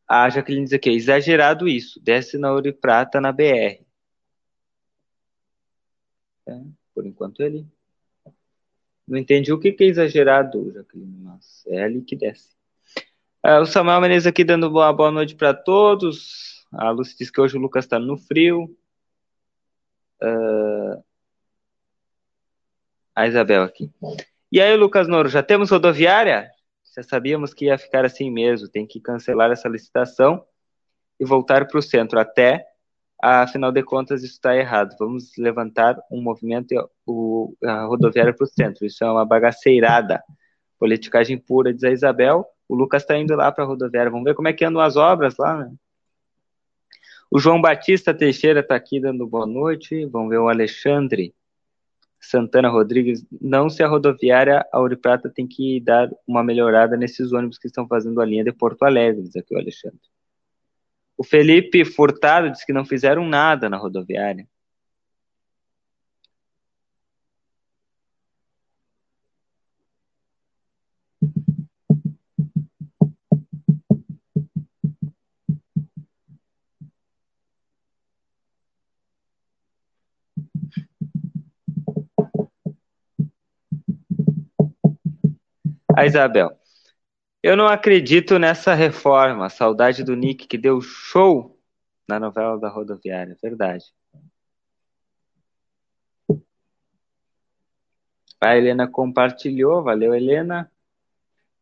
[0.07, 3.83] A Jaqueline diz aqui, exagerado isso, desce na Ouro e Prata na BR.
[6.51, 6.61] É,
[6.93, 7.65] por enquanto ele
[9.07, 12.55] não entendi o que, que é exagerado, Jaqueline, mas é ali que desce.
[13.43, 16.65] É, o Samuel Menezes aqui dando boa, boa noite para todos.
[16.71, 18.75] A Lúcia diz que hoje o Lucas está no frio.
[20.21, 21.03] Uh,
[23.15, 23.91] a Isabel aqui.
[24.51, 26.51] E aí, Lucas Noro, já temos rodoviária?
[26.95, 28.69] Já sabíamos que ia ficar assim mesmo.
[28.69, 30.45] Tem que cancelar essa licitação
[31.19, 32.19] e voltar para o centro.
[32.19, 32.65] Até
[33.21, 34.95] afinal de contas isso está errado.
[34.99, 36.73] Vamos levantar um movimento
[37.05, 38.85] o, a rodoviária para o centro.
[38.85, 40.23] Isso é uma bagaceirada.
[40.79, 42.45] Politicagem pura, diz a Isabel.
[42.67, 44.11] O Lucas está indo lá para a rodoviária.
[44.11, 45.71] Vamos ver como é que andam as obras lá, né?
[47.29, 50.05] O João Batista Teixeira está aqui dando boa noite.
[50.07, 51.33] Vamos ver o Alexandre
[52.19, 53.25] Santana Rodrigues.
[53.41, 57.87] Não se a rodoviária Auri Prata tem que dar uma melhorada nesses ônibus que estão
[57.87, 59.99] fazendo a linha de Porto Alegre, diz aqui o Alexandre.
[61.21, 64.47] O Felipe Furtado disse que não fizeram nada na rodoviária.
[85.95, 86.60] A Isabel.
[87.43, 89.49] Eu não acredito nessa reforma.
[89.49, 91.57] Saudade do Nick que deu show
[92.07, 93.35] na novela da rodoviária.
[93.41, 93.85] Verdade.
[98.39, 99.83] A Helena compartilhou.
[99.83, 100.71] Valeu, Helena.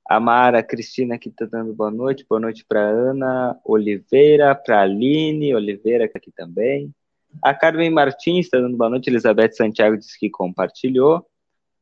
[0.05, 2.25] A Mara Cristina aqui tá dando boa noite.
[2.27, 6.93] Boa noite para Ana Oliveira, para Aline Oliveira aqui também.
[7.41, 9.09] A Carmen Martins está dando boa noite.
[9.09, 11.25] Elizabeth Santiago disse que compartilhou.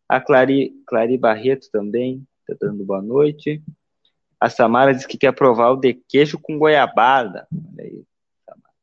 [0.08, 3.64] A Clari, Clari Barreto também está dando boa noite.
[4.39, 7.47] A Samara diz que quer provar o de queijo com goiabada.
[7.52, 8.04] Olha aí.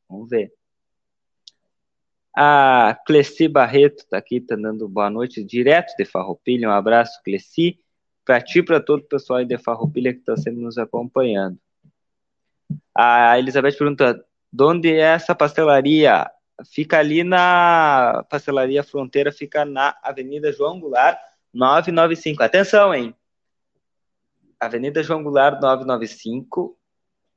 [0.09, 0.51] Vamos ver.
[2.35, 6.67] A Cleci Barreto está aqui, está dando boa noite, direto de Farroupilha.
[6.67, 7.79] Um abraço, Cleci.
[8.25, 11.57] Para ti e para todo o pessoal aí de Farroupilha que está sempre nos acompanhando.
[12.93, 16.29] A Elizabeth pergunta: de onde é essa pastelaria?
[16.73, 21.19] Fica ali na pastelaria Fronteira, fica na Avenida João Goulart,
[21.53, 22.43] 995.
[22.43, 23.13] Atenção, hein?
[24.59, 26.77] Avenida João Goulart 995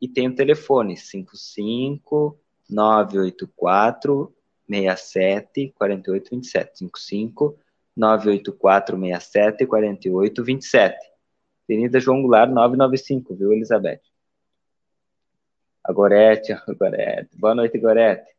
[0.01, 2.39] e tem o telefone 55
[2.71, 4.35] 984
[4.69, 7.59] 67 48 27 55
[7.97, 11.19] 984 67 48 27
[11.69, 14.01] Avenida João Goulart 995, viu, Elizabeth?
[15.85, 17.37] A Gorete, a Gorete.
[17.37, 18.35] Boa noite, Gorete.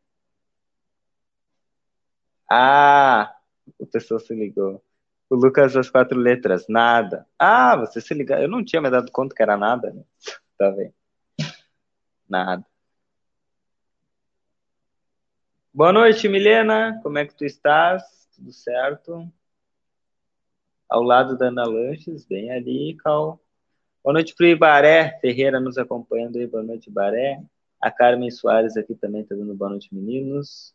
[2.50, 3.32] Ah,
[3.78, 4.82] o pessoal se ligou.
[5.30, 7.24] O Lucas, as quatro letras, nada.
[7.38, 8.40] Ah, você se liga.
[8.40, 9.92] Eu não tinha me dado conta que era nada.
[9.92, 10.02] Né?
[10.58, 10.92] Tá vendo?
[12.28, 12.66] Nada.
[15.72, 16.98] Boa noite, Milena.
[17.00, 18.02] Como é que tu estás?
[18.34, 19.32] Tudo certo?
[20.88, 23.40] Ao lado da Ana Lanches, bem ali, Cal.
[24.02, 26.46] Boa noite pro Ibaré Ferreira nos acompanhando aí.
[26.48, 27.40] Boa noite, Ibaré.
[27.80, 30.74] A Carmen Soares aqui também tá dando boa noite, meninos.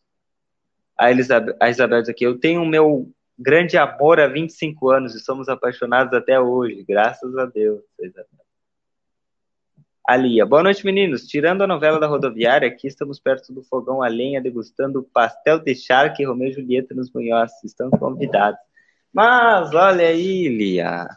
[0.96, 5.14] A, Elizabeth, a Isabel diz aqui, eu tenho o meu grande amor há 25 anos
[5.14, 7.82] e somos apaixonados até hoje, graças a Deus.
[10.06, 11.26] Alia, boa noite meninos.
[11.26, 15.74] Tirando a novela da rodoviária, aqui estamos perto do fogão a lenha, degustando pastel de
[15.74, 17.52] charque e Romeu e Julieta nos Munhoz.
[17.64, 18.60] Estão convidados.
[19.12, 21.08] Mas olha aí, Lia.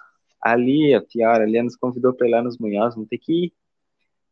[0.42, 2.96] A Lia, pior, a Lia nos convidou para ir lá nos Munhoz.
[2.96, 3.54] Vamos ter que ir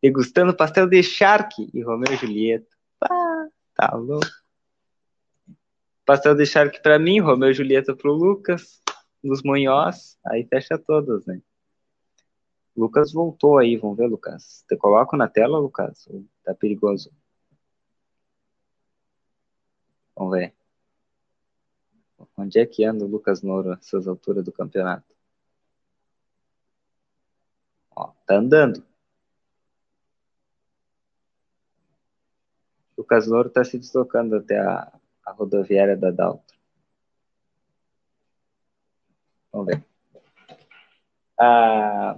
[0.01, 2.67] degustando pastel de charque e Romeu e Julieta.
[3.03, 4.25] Ah, tá louco.
[6.07, 8.81] Pastel de charque para mim, Romeu e Julieta pro Lucas,
[9.21, 11.41] nos Munhoz, aí fecha todas, né?
[12.77, 14.63] Lucas voltou aí, vamos ver, Lucas.
[14.69, 16.07] Te coloco na tela, Lucas?
[16.45, 17.11] Tá perigoso.
[20.15, 20.55] Vamos ver.
[22.37, 25.13] Onde é que anda o Lucas Nouro essas alturas do campeonato?
[27.93, 28.81] Ó, tá andando.
[32.97, 36.43] Lucas Nouro tá se deslocando até a, a rodoviária da Dalton.
[39.51, 39.83] Vamos ver.
[41.39, 42.15] Ah,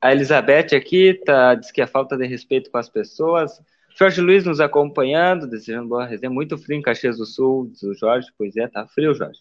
[0.00, 3.60] a Elizabeth aqui tá, diz que a falta de respeito com as pessoas.
[3.98, 6.30] Jorge Luiz nos acompanhando, desejando boa resenha.
[6.30, 8.28] Muito frio em Caxias do Sul, diz o Jorge.
[8.38, 9.40] Pois é, tá frio, Jorge.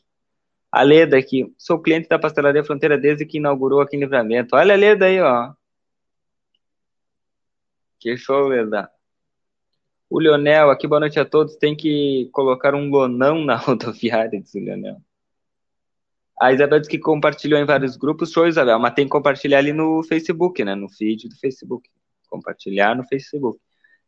[0.72, 1.54] A Leda aqui.
[1.58, 4.56] Sou cliente da Pastelaria Fronteira desde que inaugurou aqui em Livramento.
[4.56, 5.54] Olha a Leda aí, ó.
[8.00, 8.90] Que show, Leda.
[10.10, 11.58] O Leonel, aqui, boa noite a todos.
[11.58, 15.02] Tem que colocar um lonão na rodoviária, diz o Leonel.
[16.40, 18.32] A Isabel disse que compartilhou em vários grupos.
[18.32, 20.76] Show, Isabel, mas tem que compartilhar ali no Facebook, né?
[20.76, 21.90] No feed do Facebook.
[22.30, 23.60] Compartilhar no Facebook.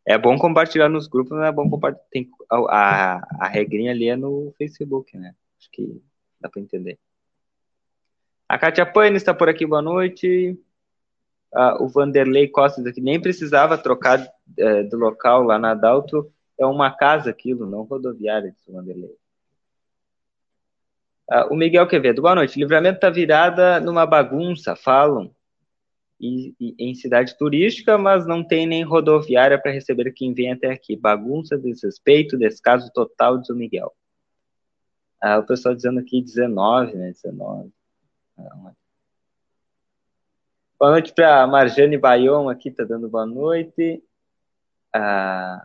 [0.06, 2.06] É bom compartilhar nos grupos, não é bom compartilhar.
[2.10, 5.34] Tem, a, a, a regrinha ali é no Facebook, né?
[5.58, 6.02] Acho que
[6.40, 6.98] dá para entender.
[8.48, 10.58] A Kátia Pane está por aqui, boa noite.
[11.52, 16.32] Uh, o Vanderlei Costa aqui nem precisava trocar uh, do local lá na Adalto.
[16.58, 19.14] É uma casa aquilo, não rodoviária, disse o Vanderlei.
[21.30, 22.58] Uh, o Miguel Quevedo, boa noite.
[22.58, 25.30] Livramento está virada numa bagunça, falam,
[26.18, 30.70] e, e, em cidade turística, mas não tem nem rodoviária para receber quem vem até
[30.70, 30.96] aqui.
[30.96, 33.92] Bagunça, desrespeito, descaso total, diz o Miguel.
[35.22, 37.12] Uh, o pessoal dizendo aqui 19, né?
[37.12, 37.70] 19.
[38.38, 38.72] Ah,
[40.82, 44.02] boa noite para Marjane Bayon aqui, tá dando boa noite.
[44.94, 45.64] Uh,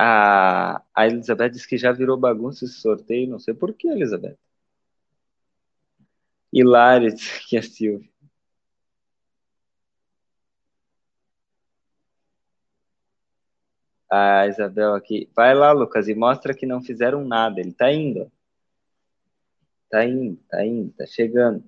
[0.00, 4.38] A, a Elizabeth disse que já virou bagunça esse sorteio, não sei por que, Elizabeth.
[6.52, 7.14] Hilário,
[7.48, 8.08] que é Silvia.
[14.10, 15.28] A Isabel aqui.
[15.34, 17.60] Vai lá, Lucas, e mostra que não fizeram nada.
[17.60, 18.30] Ele tá indo.
[19.90, 21.64] Tá indo, tá indo, tá chegando.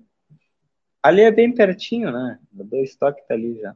[1.01, 2.39] Ali é bem pertinho, né?
[2.55, 3.75] O dois estoque tá ali já.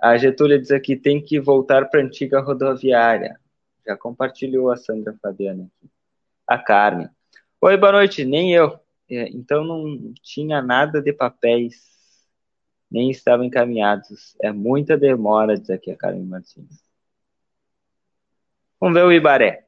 [0.00, 3.38] A Getúlia diz aqui, tem que voltar para a antiga rodoviária.
[3.86, 5.90] Já compartilhou a Sandra Fabiana aqui.
[6.46, 7.08] A Carmen.
[7.60, 8.24] Oi, boa noite.
[8.24, 8.78] Nem eu.
[9.08, 12.26] É, então não tinha nada de papéis,
[12.90, 14.36] nem estavam encaminhados.
[14.40, 16.82] É muita demora, diz aqui a Carmen Martins.
[18.80, 19.66] Vamos ver o Ibaré.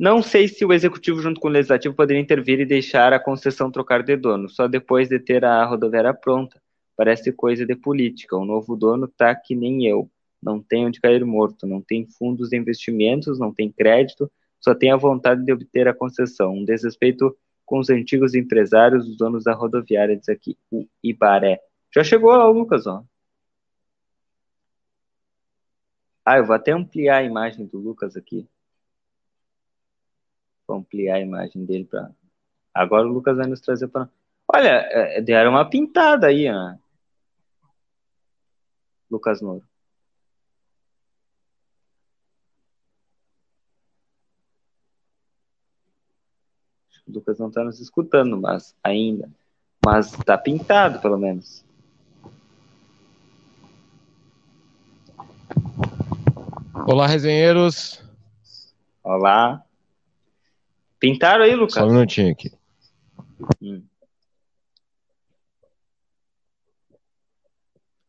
[0.00, 3.70] Não sei se o executivo, junto com o legislativo, poderia intervir e deixar a concessão
[3.70, 6.58] trocar de dono, só depois de ter a rodoviária pronta.
[6.96, 8.34] Parece coisa de política.
[8.34, 10.10] O novo dono tá que nem eu.
[10.42, 14.90] Não tem onde cair morto, não tem fundos de investimentos, não tem crédito, só tem
[14.90, 16.54] a vontade de obter a concessão.
[16.54, 17.36] Um desrespeito
[17.66, 21.60] com os antigos empresários, os donos da rodoviária, diz aqui, o Ibaré.
[21.94, 23.04] Já chegou lá, Lucas, ó.
[26.24, 28.48] Ah, eu vou até ampliar a imagem do Lucas aqui.
[30.72, 32.10] Ampliar a imagem dele para.
[32.74, 34.08] Agora o Lucas vai nos trazer para.
[34.52, 36.74] Olha, é, deram uma pintada aí, ó.
[39.10, 39.64] Lucas Moro.
[47.06, 49.28] O Lucas não está nos escutando, mas ainda.
[49.84, 51.64] Mas está pintado, pelo menos.
[56.86, 58.02] Olá, resenheiros.
[59.02, 59.64] Olá.
[61.00, 61.74] Pintaram aí, Lucas?
[61.74, 62.52] Só um minutinho aqui.
[63.62, 63.82] Hum.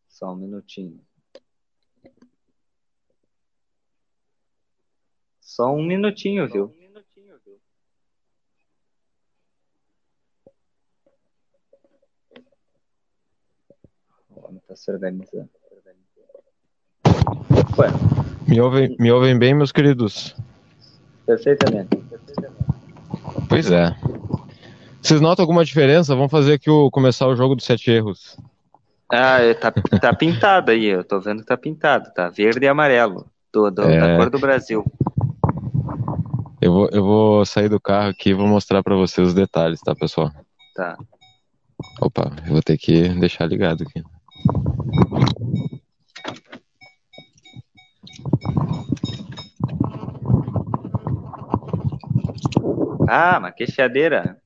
[0.10, 1.00] Só um minutinho.
[5.40, 6.68] Só um minutinho, viu?
[6.68, 7.62] Só um minutinho, viu?
[14.30, 15.50] O homem tá se organizando.
[17.78, 17.88] Ué.
[18.48, 20.36] Me ouvem, me ouvem bem, meus queridos?
[21.26, 22.02] Perfeitamente.
[23.52, 23.94] Pois é.
[25.02, 26.16] Vocês notam alguma diferença?
[26.16, 28.38] Vamos fazer aqui o começar o jogo dos sete erros.
[29.12, 32.70] Ah, é, tá, tá pintado aí, eu tô vendo que tá pintado, tá verde e
[32.70, 34.00] amarelo, do, do é...
[34.00, 34.86] da cor do Brasil.
[36.62, 39.82] Eu vou, eu vou sair do carro aqui e vou mostrar para vocês os detalhes,
[39.82, 40.32] tá, pessoal?
[40.74, 40.98] Tá.
[42.00, 44.02] Opa, eu vou ter que deixar ligado aqui.
[53.08, 54.42] Ah, uma queixadeira.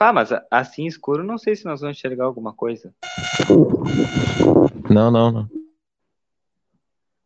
[0.00, 2.94] Tá, mas assim escuro, não sei se nós vamos enxergar alguma coisa.
[4.88, 5.50] Não, não, não.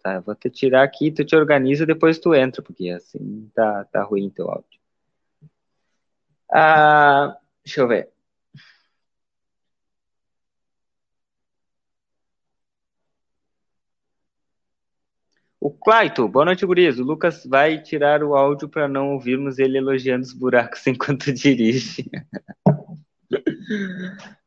[0.03, 3.85] Tá, eu vou te tirar aqui, tu te organiza, depois tu entra, porque assim tá,
[3.85, 4.81] tá ruim teu áudio.
[6.53, 8.14] Ah, deixa eu ver.
[15.65, 16.99] O Claito, boa noite, gurias.
[16.99, 22.05] O Lucas vai tirar o áudio para não ouvirmos ele elogiando os buracos enquanto dirige.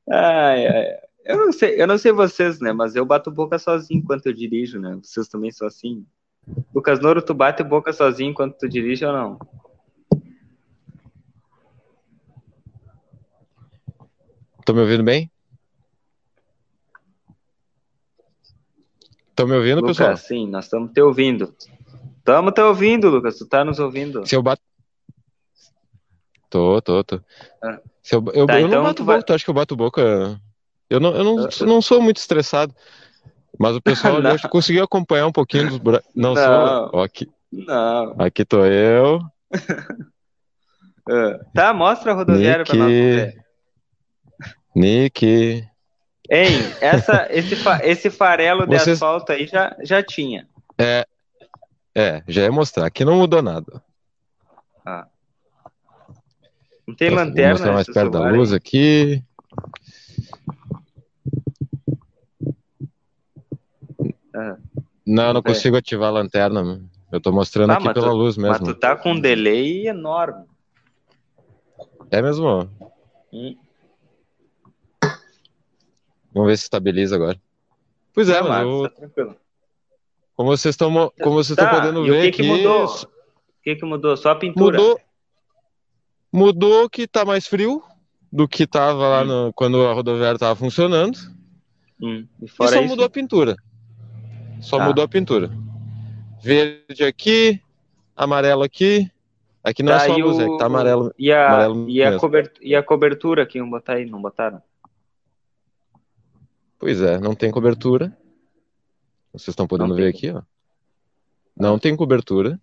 [0.07, 0.85] Ai, ai.
[1.25, 2.71] Eu não sei, eu não sei vocês, né?
[2.71, 4.95] Mas eu bato boca sozinho enquanto eu dirijo, né?
[5.01, 6.05] Vocês também são assim.
[6.71, 9.39] Lucas Noro, tu bate boca sozinho enquanto tu dirige ou não?
[14.59, 15.31] Estão me ouvindo bem?
[19.37, 20.17] Estão me ouvindo, Lucas, pessoal?
[20.17, 21.53] sim, nós estamos te ouvindo.
[22.17, 23.37] Estamos te ouvindo, Lucas.
[23.37, 24.25] Tu tá nos ouvindo.
[24.25, 24.63] Se eu bato.
[26.49, 27.21] Tô, tô, tô.
[27.63, 27.79] Ah.
[28.01, 29.75] Se eu, eu, Tá, eu então não bato boca, vai- tu acha que eu bato
[29.75, 30.41] boca?
[30.89, 31.65] Eu não, eu não, Ah, ah.
[31.65, 32.73] não sou muito estressado.
[33.59, 34.35] Mas o pessoal Não.
[34.35, 36.03] que conseguiu acompanhar um pouquinho dos bura...
[36.15, 36.89] Não, Não.
[36.89, 37.01] sou.
[37.03, 38.15] Aqui, Não.
[38.17, 39.21] aqui tô eu.
[41.09, 42.91] Ah, Tá, mostra a rodoviária pra nós
[44.75, 45.63] Nick.
[46.29, 46.49] Hein,
[46.81, 50.47] essa, esse, fa- esse farelo de Vocês- asfalto aí já, já tinha.
[50.77, 51.05] É,
[51.95, 52.85] é, já ia mostrar.
[52.85, 53.81] Aqui não mudou nada.
[54.85, 55.07] Ah.
[56.87, 58.57] Não tem Vou lanterna mostrar mais perto da luz hein?
[58.57, 59.23] aqui.
[64.35, 64.57] Ah.
[65.05, 65.43] Não, eu não É.
[65.43, 66.81] consigo ativar a lanterna.
[67.11, 68.73] Eu tô mostrando Tá, aqui mas pela tu- luz Mas mesmo.
[68.73, 70.45] tu tá com um delay enorme.
[72.11, 72.69] É mesmo?
[73.31, 73.55] Hum.
[76.37, 77.39] Vamos ver se estabiliza agora.
[78.13, 79.35] Pois é, eu- tá tranquilo.
[80.35, 82.49] como vocês estão mo- como vocês estão Tá, podendo e o ver que que aqui,
[82.51, 82.85] mudou?
[82.85, 83.07] O
[83.63, 84.15] que que mudou?
[84.17, 84.77] Só a pintura?
[84.77, 84.99] mudou
[86.31, 87.81] mudou que tá mais frio
[88.31, 89.25] do que tava lá Hum.
[89.25, 91.17] no- quando a rodoviária tava funcionando.
[92.01, 92.83] Hum, E E só isso?
[92.83, 93.55] mudou a pintura.
[94.61, 94.85] Só Tá.
[94.85, 95.49] mudou a pintura.
[96.41, 97.59] Verde aqui,
[98.15, 99.09] amarelo aqui.
[99.63, 101.13] Aqui não Tá, é só luz, é o- que tá amarelo.
[101.17, 104.61] E a, amarelo e a, cobertura, e a cobertura que iam botar aí, não botaram?
[106.79, 108.15] Pois é, não tem cobertura.
[109.33, 110.41] Vocês estão podendo ver aqui, ó.
[111.55, 112.59] Não tem cobertura.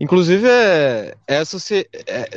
[0.00, 2.28] Inclusive, é, essa se- é,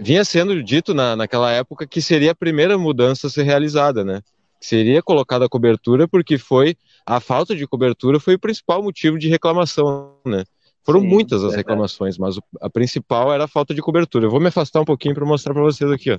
[0.00, 4.20] vinha sendo dito na, naquela época que seria a primeira mudança a ser realizada, né?
[4.60, 6.76] Que seria colocada a cobertura porque foi
[7.06, 10.44] a falta de cobertura foi o principal motivo de reclamação, né?
[10.84, 14.26] Foram Sim, muitas as reclamações, mas a principal era a falta de cobertura.
[14.26, 16.18] Eu vou me afastar um pouquinho para mostrar para vocês aqui, ó.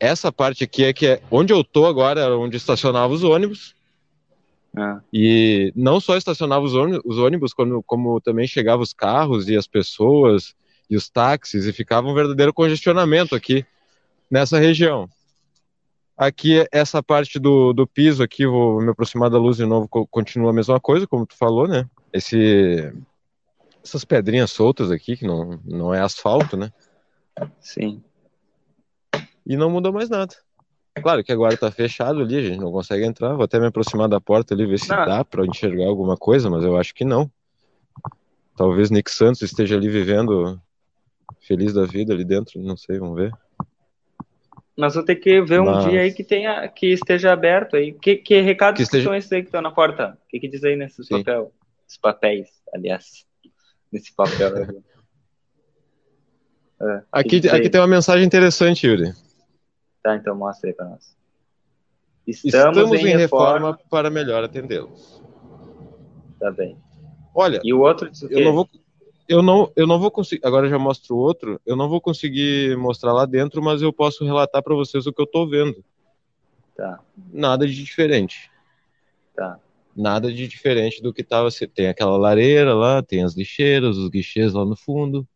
[0.00, 3.74] Essa parte aqui é que é onde eu tô agora, era onde estacionava os ônibus.
[4.76, 9.48] Ah, E não só estacionava os ônibus, os ônibus como, como também chegavam os carros
[9.48, 10.54] e as pessoas
[10.88, 13.64] e os táxis e ficava um verdadeiro congestionamento aqui
[14.30, 15.08] nessa região.
[16.16, 20.06] Aqui, essa parte do, do piso aqui, vou me aproximar da luz de novo, co-
[20.06, 21.88] continua a mesma coisa, como tu falou, né?
[22.12, 22.92] Esse,
[23.84, 26.72] essas pedrinhas soltas aqui, que não, não é asfalto, né?
[27.60, 28.02] sim.
[29.48, 30.34] E não mudou mais nada.
[31.02, 33.32] Claro que agora tá fechado ali, a gente não consegue entrar.
[33.34, 35.06] Vou até me aproximar da porta ali, ver se Não.
[35.06, 37.30] dá pra enxergar alguma coisa, mas eu acho que não.
[38.56, 40.60] Talvez Nick Santos esteja ali vivendo
[41.40, 43.32] feliz da vida ali dentro, não sei, vamos ver.
[44.76, 47.92] Nós vamos ter que ver um Mas- dia aí que tenha, que esteja aberto aí.
[47.92, 50.18] Que, que recados Que esteja- são esses aí que estão na porta?
[50.24, 51.18] O que, que diz aí nesses Sim.
[51.18, 51.52] papel?
[51.86, 53.24] Esses papéis, aliás.
[53.92, 54.52] Nesse papel.
[56.80, 59.12] É, Aqui, que aqui tem uma mensagem interessante, Yuri.
[60.02, 61.16] Tá, então mostra aí pra nós.
[62.26, 65.22] Estamos, em reforma, para melhor atendê-los.
[66.38, 66.76] Tá bem.
[67.34, 68.68] Olha, E o outro eu não vou
[69.28, 72.00] eu não eu não vou conseguir agora eu já mostro o outro eu não vou
[72.00, 75.84] conseguir mostrar lá dentro mas eu posso relatar para vocês o que eu tô vendo
[76.74, 78.50] Tá, nada de diferente
[79.36, 79.58] tá.
[79.94, 84.08] nada de diferente do que tava se- tem aquela lareira lá tem as lixeiras os
[84.08, 85.28] guichês lá no fundo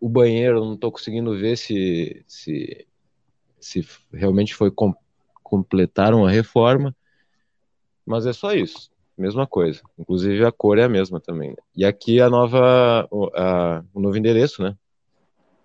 [0.00, 2.86] o banheiro não tô conseguindo ver se se
[3.60, 4.94] se realmente foi com,
[5.42, 6.96] completaram a reforma
[8.06, 8.90] mas é só isso
[9.20, 9.82] mesma coisa.
[9.98, 11.54] Inclusive a cor é a mesma também.
[11.76, 14.76] E aqui a nova, a- o novo endereço, né?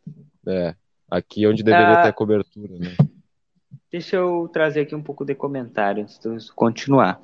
[0.48, 0.76] É,
[1.10, 2.04] aqui onde deveria Ah.
[2.04, 2.96] ter cobertura, né?
[3.96, 7.18] Deixa eu trazer aqui um pouco de comentário antes de continuar.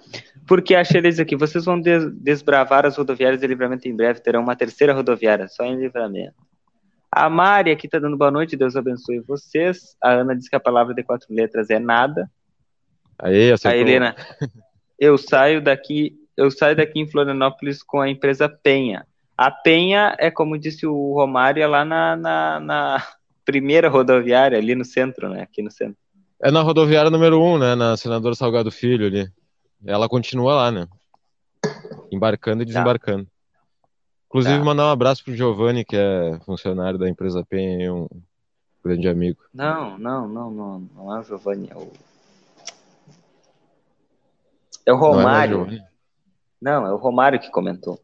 [0.48, 4.42] Porque a Xerez aqui, vocês vão des- desbravar as rodoviárias de livramento em breve, terão
[4.42, 6.34] uma terceira rodoviária, só em livramento.
[7.12, 9.98] A Mari aqui tá dando boa noite, Deus abençoe vocês.
[10.02, 12.32] A Ana diz que a palavra de quatro letras é nada.
[13.20, 13.78] Aí, A acertou.
[13.78, 14.16] Helena,
[14.98, 19.06] eu saio daqui, eu saio daqui em Florianópolis com a empresa Penha.
[19.38, 23.08] A Penha é, como disse o Romário, é lá na, na, na
[23.44, 25.42] primeira rodoviária, ali no centro, né?
[25.42, 25.98] Aqui no centro.
[26.44, 27.76] É na rodoviária número 1, um, né?
[27.76, 29.32] Na Senador Salgado Filho ali.
[29.86, 30.88] Ela continua lá, né?
[32.12, 33.28] Embarcando e desembarcando.
[34.28, 34.66] Inclusive, Tá.
[34.66, 38.08] mandar um abraço pro Giovanni, que é funcionário da empresa Penha e um
[38.84, 39.40] grande amigo.
[39.54, 41.92] Não, não, não, não, não é o Giovanni, é o.
[44.86, 45.58] É o Não é Romário.
[45.58, 45.84] Giovanni?
[46.62, 48.00] Não, é o Romário que comentou.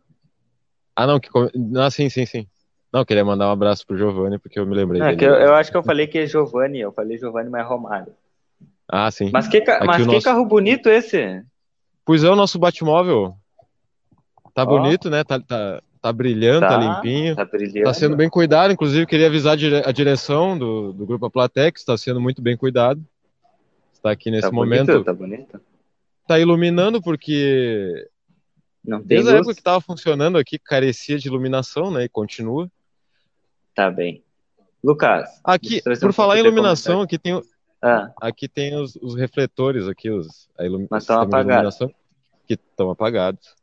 [0.95, 2.47] Ah, não, que come- ah, sim, sim, sim.
[2.91, 5.53] Não, queria mandar um abraço pro Giovanni, porque eu me lembrei Não, é eu, eu
[5.55, 8.13] acho que eu falei que é Giovanni, eu falei Giovanni, mas é Romário.
[8.89, 9.29] Ah, sim.
[9.33, 11.43] Mas que, Aqui mas que nosso- carro bonito esse?
[12.05, 13.35] Pois é, o nosso Batmóvel.
[14.53, 14.65] Tá Ó.
[14.65, 15.23] bonito, né?
[15.23, 17.35] Tá, tá, tá brilhando, tá, limpinho.
[17.35, 17.83] Tá brilhando.
[17.83, 21.81] Tá sendo bem cuidado, inclusive queria avisar a dire- a direção do, do Grupo Aplatex,
[21.81, 23.03] está sendo muito bem cuidado.
[23.93, 24.87] Está aqui nesse Tá momento.
[24.87, 25.61] bonito, tá bonito.
[26.27, 28.07] Tá iluminando porque
[28.85, 29.39] Não tem desde a luz?
[29.41, 32.05] época que estava funcionando aqui carecia de iluminação, né?
[32.05, 32.69] E continua.
[33.75, 34.23] Tá bem.
[34.83, 35.27] Lucas.
[35.43, 37.41] Aqui, por um falar em iluminação, aqui tem,
[37.81, 41.51] Ah, aqui tem os, os refletores aqui, os, a ilumi- Mas o tão sistema de
[41.51, 41.75] apagados.
[41.75, 41.93] iluminação,
[42.47, 43.55] que estão apagados.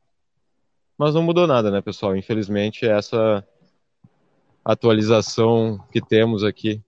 [0.96, 2.16] Mas não mudou nada, né, pessoal?
[2.16, 3.44] Infelizmente, essa
[4.64, 6.80] atualização que temos aqui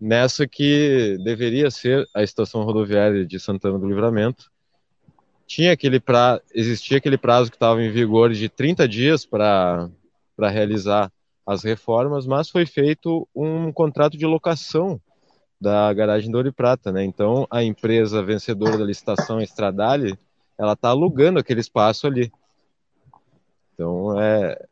[0.00, 4.50] nessa que deveria ser a estação rodoviária de Santana do Livramento.
[5.46, 6.40] Tinha aquele pra...
[6.54, 9.88] existia aquele prazo que estava em vigor de 30 dias para
[10.38, 11.10] realizar
[11.46, 15.00] as reformas, mas foi feito um contrato de locação
[15.60, 17.04] da garagem Douro e Prata, né?
[17.04, 20.18] Então a empresa vencedora da licitação, Estradale,
[20.56, 22.32] ela está alugando aquele espaço ali.
[23.74, 24.66] Então é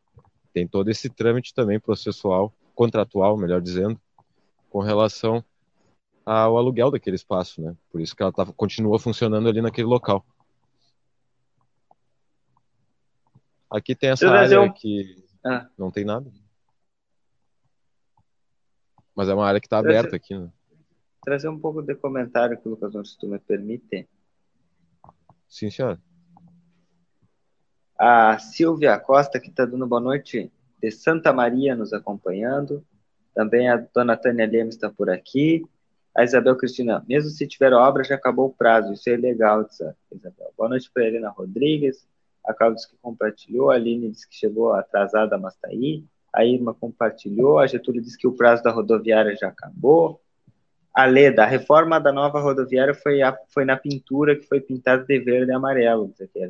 [0.52, 4.00] tem todo esse trâmite também processual, contratual, melhor dizendo,
[4.70, 5.44] com relação
[6.24, 7.76] ao aluguel daquele espaço, né?
[7.90, 10.24] Por isso que ela tá, continua funcionando ali naquele local.
[13.70, 15.68] Aqui tem essa área um- que Ah.
[15.76, 16.30] não tem nada.
[19.14, 20.50] Mas é uma área que está aberta aqui, né?
[21.26, 24.08] Trazer um pouco de comentário que o Lucas se tu me permite.
[25.48, 26.00] Sim, senhor.
[27.98, 32.86] A Silvia Costa, que está dando boa noite, de Santa Maria, nos acompanhando.
[33.34, 35.66] Também a dona Tânia Lemos está por aqui.
[36.16, 38.92] A Isabel Cristina, mesmo se tiver obra, já acabou o prazo.
[38.92, 40.52] Isso é legal, Isabel.
[40.56, 42.06] Boa noite para a Helena Rodrigues.
[42.44, 43.72] A Carlos que compartilhou.
[43.72, 46.04] A Aline disse que chegou atrasada, mas está aí.
[46.32, 47.58] A Irma compartilhou.
[47.58, 50.20] A Getúlio disse que o prazo da rodoviária já acabou.
[50.96, 55.04] A Leda, a reforma da nova rodoviária foi, a- foi na pintura que foi pintada
[55.04, 56.48] de verde e amarelo, diz aqui a.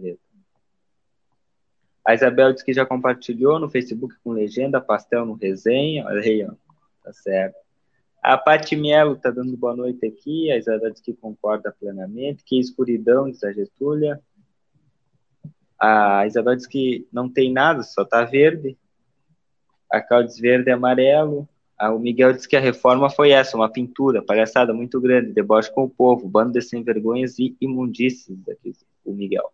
[2.05, 6.07] A Isabel disse que já compartilhou no Facebook com legenda, pastel no resenha.
[6.07, 6.53] Olha aí, ó.
[7.03, 7.57] Tá certo.
[8.23, 10.49] A Paty Mielo tá dando boa noite aqui.
[10.53, 12.45] A Isabel disse que concorda plenamente.
[12.45, 14.21] Que escuridão, diz a Getúlia.
[15.81, 18.79] A Isabel disse que não tem nada, só tá verde.
[19.91, 21.49] A Cal diz verde e amarelo.
[21.79, 25.71] Ah, o Miguel disse que a reforma foi essa, uma pintura, palhaçada muito grande, deboche
[25.71, 28.73] com o povo, bando de sem vergonhas e imundícies, aqui,
[29.05, 29.53] o Miguel.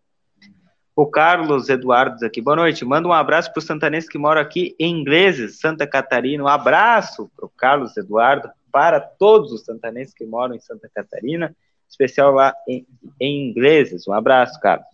[0.94, 2.84] O Carlos Eduardo aqui, boa noite.
[2.84, 6.44] Manda um abraço para o santanense que mora aqui em Ingleses, Santa Catarina.
[6.44, 11.56] Um abraço para o Carlos Eduardo, para todos os santanenses que moram em Santa Catarina,
[11.88, 12.86] especial lá em,
[13.18, 14.06] em Ingleses.
[14.06, 14.86] Um abraço, Carlos.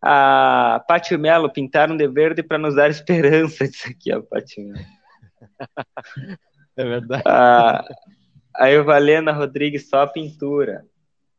[0.00, 3.64] A Pati Melo, pintaram de verde para nos dar esperança.
[3.64, 5.03] Isso aqui, a Pati Melo.
[6.76, 7.22] É verdade.
[7.24, 7.84] A,
[8.56, 10.84] a Evalena Rodrigues, só pintura.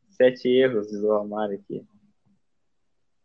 [0.08, 1.84] Sete erros, diz o Romário aqui.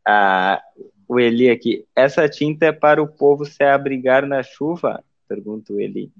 [0.05, 0.61] A,
[1.07, 1.87] o Eli aqui.
[1.95, 5.03] Essa tinta é para o povo se abrigar na chuva?
[5.27, 6.11] Pergunta o Eli.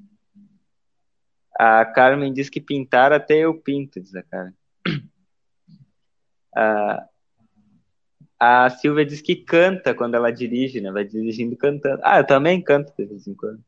[1.60, 4.56] A Carmen diz que pintar até eu pinto, diz a Carmen.
[6.56, 7.06] A,
[8.40, 10.92] a Silvia diz que canta quando ela dirige, né?
[10.92, 12.02] Vai dirigindo cantando.
[12.04, 13.64] Ah, eu também canto de vez em quando.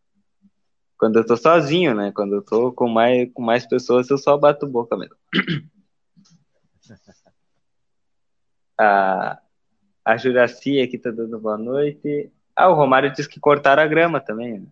[1.03, 2.13] Quando eu tô sozinho, né?
[2.15, 5.17] Quando eu tô com mais, com mais pessoas, eu só bato boca mesmo.
[8.79, 9.39] A,
[10.03, 12.31] a Juraci aqui tá dando boa noite.
[12.55, 14.61] Ah, o Romário disse que cortaram a grama também.
[14.61, 14.67] Né?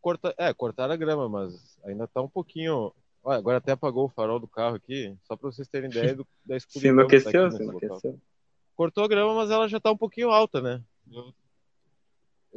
[0.00, 0.34] Corta...
[0.36, 2.92] É, cortaram a grama, mas ainda tá um pouquinho.
[3.22, 6.26] Olha, agora até apagou o farol do carro aqui, só para vocês terem ideia do,
[6.44, 7.06] da Se escuridão.
[7.06, 7.86] que tá enlouqueceu, aqui se nesse local.
[7.88, 8.20] enlouqueceu.
[8.74, 10.82] cortou a grama, mas ela já tá um pouquinho alta, né?
[11.10, 11.32] Eu,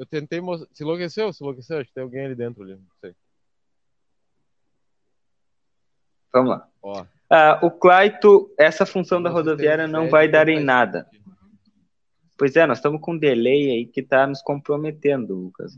[0.01, 0.67] eu tentei mostrar.
[0.73, 1.31] Se enlouqueceu?
[1.31, 1.77] Se enlouqueceu?
[1.77, 2.73] Acho que tem alguém ali dentro ali.
[2.73, 3.15] Não sei.
[6.33, 7.07] Vamos lá.
[7.29, 11.07] Ah, o Claito, essa função da rodoviária não vai dar em nada.
[12.35, 15.77] Pois é, nós estamos com um delay aí que está nos comprometendo, Lucas.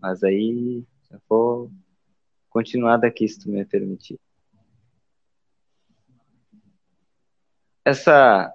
[0.00, 1.70] Mas aí eu vou
[2.48, 4.18] continuar daqui, se tu me permitir.
[7.84, 8.54] Essa,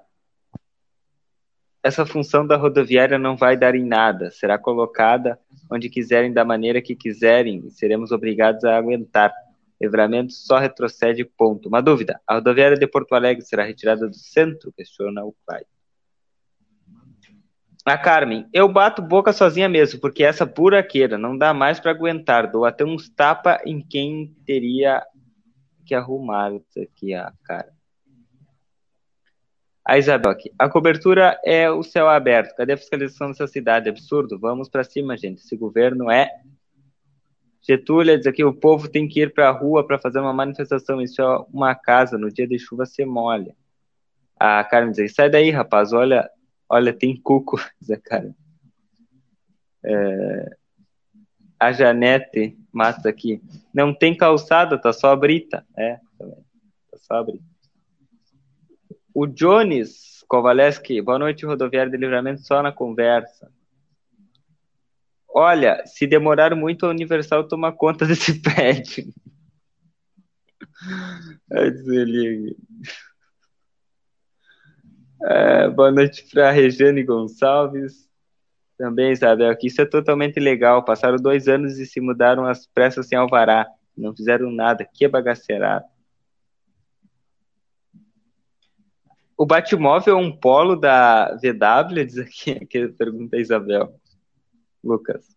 [1.83, 4.31] essa função da rodoviária não vai dar em nada.
[4.31, 5.37] Será colocada
[5.69, 9.33] onde quiserem, da maneira que quiserem, e seremos obrigados a aguentar.
[9.81, 11.67] Livramento só retrocede, ponto.
[11.67, 14.71] Uma dúvida: a rodoviária de Porto Alegre será retirada do centro?
[14.71, 15.67] Questiona o Clyde.
[17.85, 22.49] A Carmen, eu bato boca sozinha mesmo, porque essa buraqueira não dá mais para aguentar.
[22.49, 25.03] Dou até uns tapa em quem teria
[25.85, 27.72] que arrumar isso aqui, a cara.
[29.85, 30.51] A Isabel aqui.
[30.57, 32.55] A cobertura é o céu aberto.
[32.55, 33.89] Cadê a fiscalização dessa cidade?
[33.89, 34.39] Absurdo.
[34.39, 35.39] Vamos para cima, gente.
[35.39, 36.29] Esse governo é.
[37.61, 41.01] Getúlio diz aqui: o povo tem que ir para a rua para fazer uma manifestação.
[41.01, 42.17] Isso é uma casa.
[42.17, 43.55] No dia de chuva se molha.
[44.39, 45.91] A Carmen diz: sai daí, rapaz.
[45.91, 46.29] Olha,
[46.73, 48.35] Olha, tem cuco, Zé cara.
[49.85, 50.57] É,
[51.59, 53.39] a Janete Massa aqui.
[53.71, 55.63] Não tem calçada, tá só a brita.
[55.77, 57.45] É, tá só a brita.
[59.13, 63.51] O Jones Kovaleski, boa noite, rodoviário de livramento, só na conversa.
[65.29, 68.41] Olha, se demorar muito, a Universal toma conta desse
[71.69, 72.55] dizer
[75.25, 78.09] é, boa noite para Regiane Gonçalves.
[78.77, 80.83] Também, Isabel, que isso é totalmente legal.
[80.83, 83.67] Passaram dois anos e se mudaram as pressas sem alvará.
[83.95, 84.85] Não fizeram nada.
[84.91, 85.85] Que bagaceirado.
[89.35, 92.05] O Batmóvel é um polo da VW?
[92.05, 93.99] Diz aqui, que pergunta a Isabel.
[94.83, 95.35] Lucas.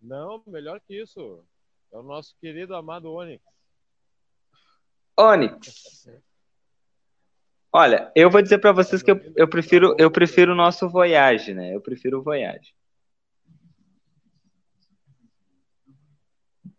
[0.00, 1.44] Não, melhor que isso.
[1.92, 3.42] É o nosso querido amado Onix.
[5.16, 6.08] Onix.
[7.72, 11.54] Olha, eu vou dizer para vocês que eu, eu, prefiro eu prefiro o nosso Voyage,
[11.54, 11.74] né?
[11.74, 12.74] Eu prefiro o Voyage.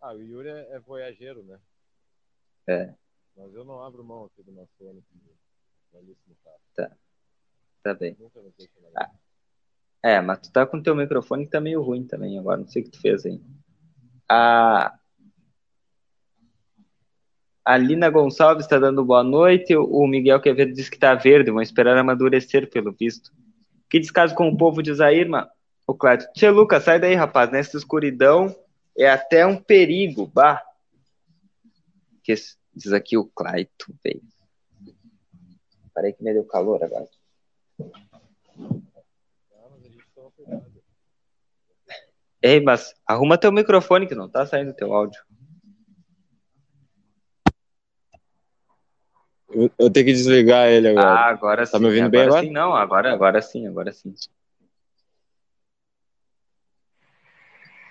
[0.00, 1.58] Ah, o Yuri é, é voyageiro, né?
[2.68, 2.92] É.
[3.36, 5.06] Mas eu não abro mão aqui do nosso Onix.
[6.76, 6.90] Tá.
[7.82, 8.16] Tá bem.
[8.94, 9.10] Ah.
[10.02, 12.60] É, mas tu tá com teu microfone que tá meio ruim também agora.
[12.60, 13.40] Não sei o que tu fez aí.
[14.28, 14.92] A
[17.76, 19.74] Lina Gonçalves está dando boa noite.
[19.74, 21.50] O Miguel Quevedo diz que está verde.
[21.50, 23.32] Vão esperar amadurecer, pelo visto.
[23.88, 25.50] Que descaso com o povo de Zairma.
[25.86, 26.28] O Cláudio.
[26.34, 27.50] Tia Lucas, sai daí, rapaz.
[27.50, 28.54] Nessa escuridão
[28.96, 30.26] é até um perigo.
[30.26, 30.62] Bah.
[32.28, 32.34] Que
[32.74, 34.20] diz aqui o Claito, veio.
[35.94, 37.08] Parei que me deu calor agora.
[42.42, 45.18] Ei, mas arruma teu microfone que não tá saindo teu áudio.
[49.48, 51.08] Eu, eu tenho que desligar ele agora.
[51.08, 51.72] Ah, agora sim.
[51.72, 52.42] Tá me ouvindo bem agora?
[52.42, 54.14] Sim, não, agora, agora sim, agora sim.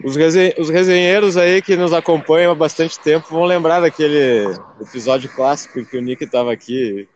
[0.03, 0.53] Os, resen...
[0.57, 4.45] os resenheiros aí que nos acompanham há bastante tempo vão lembrar daquele
[4.81, 7.07] episódio clássico em que o Nick estava aqui.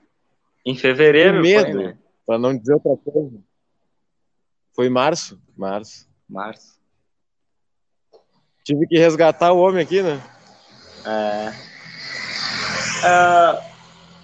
[0.65, 1.97] Em fevereiro, Com medo, né?
[2.25, 3.39] para não dizer outra coisa.
[4.75, 6.07] Foi março, março.
[6.29, 6.79] Março.
[8.63, 10.21] Tive que resgatar o homem aqui, né?
[11.05, 11.49] É.
[13.01, 13.71] Uh,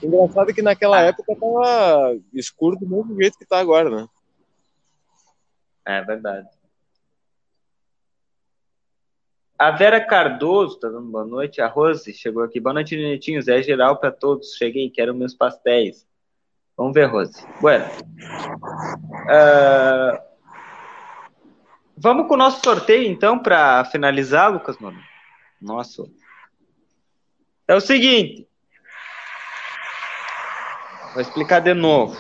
[0.02, 4.08] Engraçado que naquela época tava escuro do mesmo jeito que tá agora, né?
[5.86, 6.48] É verdade.
[9.58, 11.62] A Vera Cardoso tá dando boa noite.
[11.62, 12.60] A Rose chegou aqui.
[12.60, 13.48] Boa noite, Netinhos.
[13.48, 14.56] É geral para todos.
[14.56, 16.08] Cheguei, quero meus pastéis.
[16.78, 17.44] Vamos ver, Rose.
[17.60, 17.86] Bueno.
[19.26, 20.28] Uh...
[21.98, 25.02] Vamos com o nosso sorteio, então, para finalizar, Lucas, mano.
[25.60, 26.04] Nossa.
[27.68, 28.48] É o seguinte.
[31.14, 32.16] Vou explicar de novo.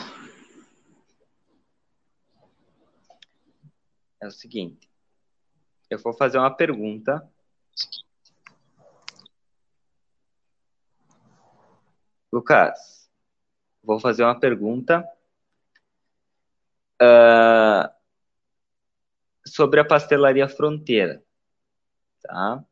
[4.19, 4.86] É o seguinte.
[5.89, 7.27] Eu vou fazer uma pergunta.
[12.31, 13.09] Lucas,
[13.81, 15.07] vou fazer uma pergunta
[17.01, 17.89] uh,
[19.45, 21.23] sobre a pastelaria Fronteira.
[22.21, 22.63] Tá?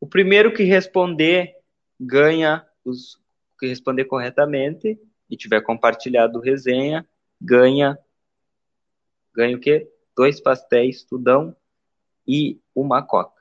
[0.00, 1.56] O primeiro que responder
[2.00, 3.20] ganha os
[3.58, 7.06] que responder corretamente e tiver compartilhado resenha,
[7.40, 7.98] ganha
[9.32, 9.88] ganha o quê?
[10.16, 11.56] Dois pastéis tudão
[12.26, 13.40] e uma coca.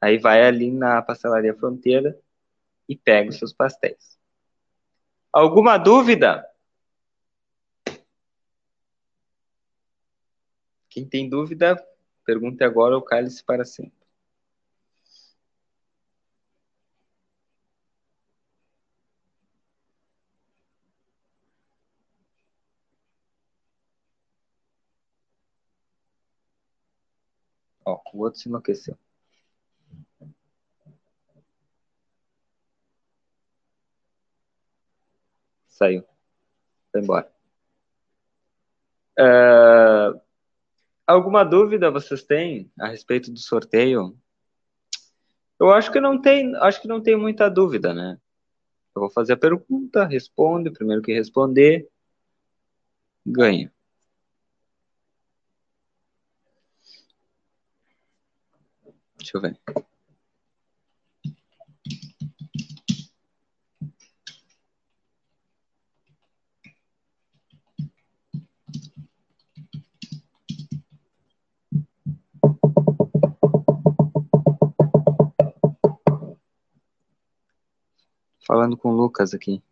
[0.00, 2.18] Aí vai ali na pastelaria Fronteira
[2.88, 4.18] e pega os seus pastéis.
[5.32, 6.44] Alguma dúvida?
[10.88, 11.76] Quem tem dúvida,
[12.24, 13.98] pergunte agora ou cale-se para sempre.
[27.84, 28.96] Ó, o outro se enlouqueceu.
[35.66, 36.04] Saiu.
[36.90, 37.32] Foi embora.
[39.18, 40.20] Uh,
[41.06, 44.16] alguma dúvida vocês têm a respeito do sorteio?
[45.58, 48.18] Eu acho que não tem, acho que não tem muita dúvida, né?
[48.94, 51.88] Eu vou fazer a pergunta, responde, primeiro que responder,
[53.24, 53.72] ganha.
[59.18, 59.58] Deixa eu ver.
[78.46, 79.62] Falando com o Lucas aqui.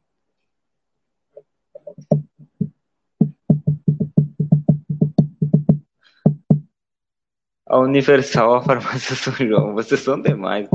[7.87, 9.75] Universal, a farmácia São João.
[9.75, 10.69] Vocês são demais.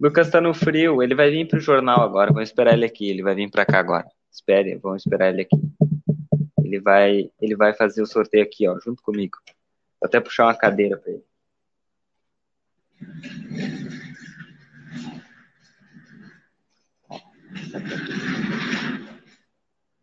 [0.00, 1.02] Lucas tá no frio.
[1.02, 2.32] Ele vai vir pro jornal agora.
[2.32, 3.08] Vamos esperar ele aqui.
[3.08, 4.06] Ele vai vir para cá agora.
[4.30, 5.56] Espere, vamos esperar ele aqui.
[6.58, 9.38] Ele vai, ele vai fazer o sorteio aqui, ó, junto comigo.
[10.00, 11.24] Vou até puxar uma cadeira para ele.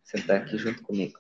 [0.03, 1.20] Sentar aqui junto comigo.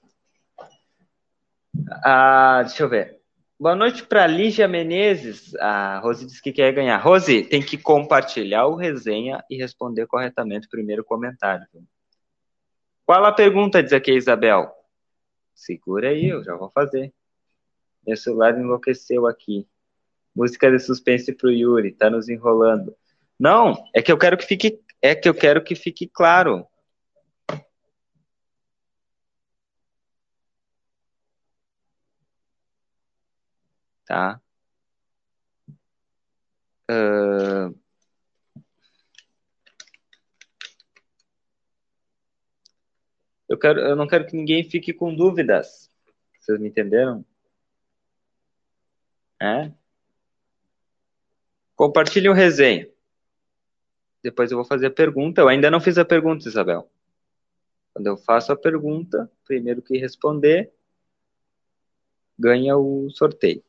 [2.03, 3.18] Ah, deixa eu ver.
[3.61, 5.53] Boa noite para Lígia Menezes.
[5.55, 6.95] A Rose disse que quer ganhar.
[6.95, 11.67] Rose, tem que compartilhar o resenha e responder corretamente o primeiro comentário.
[13.05, 14.71] Qual a pergunta, diz aqui a Isabel?
[15.53, 17.13] Segura aí, eu já vou fazer.
[18.07, 19.67] Meu celular enlouqueceu aqui.
[20.33, 22.95] Música de suspense pro Yuri, tá nos enrolando.
[23.37, 26.65] Não, é que eu quero que fique, é que eu quero que fique claro.
[34.09, 34.41] Tá?
[36.89, 37.77] Uh...
[43.47, 45.91] Eu, quero, eu não quero que ninguém fique com dúvidas.
[46.39, 47.23] Vocês me entenderam?
[49.39, 49.71] É?
[51.75, 52.89] Compartilhe o resenha.
[54.23, 55.41] Depois eu vou fazer a pergunta.
[55.41, 56.89] Eu ainda não fiz a pergunta, Isabel.
[57.93, 60.71] Quando eu faço a pergunta, primeiro que responder,
[62.37, 63.63] ganha o sorteio.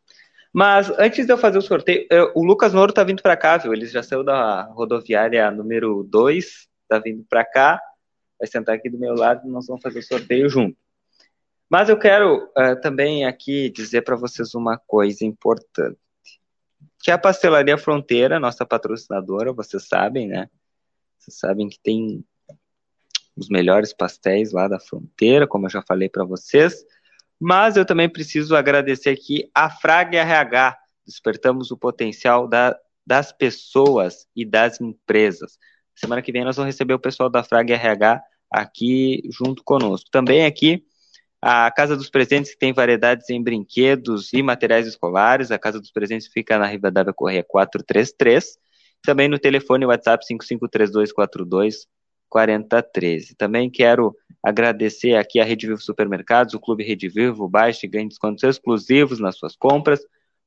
[0.53, 3.57] Mas antes de eu fazer o sorteio, eu, o Lucas Noro tá vindo para cá,
[3.57, 3.72] viu?
[3.72, 7.80] Ele já saiu da rodoviária número 2, tá vindo para cá,
[8.38, 10.76] vai sentar aqui do meu lado e nós vamos fazer o sorteio junto.
[11.68, 15.98] Mas eu quero uh, também aqui dizer para vocês uma coisa importante.
[16.98, 20.51] Que a Pastelaria Fronteira, nossa patrocinadora, vocês sabem, né?
[21.16, 22.24] Vocês sabem que tem
[23.36, 26.84] os melhores pastéis lá da fronteira, como eu já falei para vocês.
[27.41, 30.76] Mas eu também preciso agradecer aqui a Frag RH.
[31.07, 32.76] Despertamos o potencial da,
[33.07, 35.59] das pessoas e das empresas.
[35.95, 40.11] Semana que vem nós vamos receber o pessoal da Frag RH aqui junto conosco.
[40.11, 40.84] Também aqui
[41.41, 45.51] a Casa dos Presentes, que tem variedades em brinquedos e materiais escolares.
[45.51, 48.59] A Casa dos Presentes fica na Rivadavia Correia 433.
[49.03, 51.86] Também no telefone WhatsApp 553242
[52.30, 53.34] 4013.
[53.34, 58.08] Também quero agradecer aqui a Rede Vivo Supermercados, o Clube Rede Vivo, baixe e ganhe
[58.08, 60.00] descontos exclusivos nas suas compras,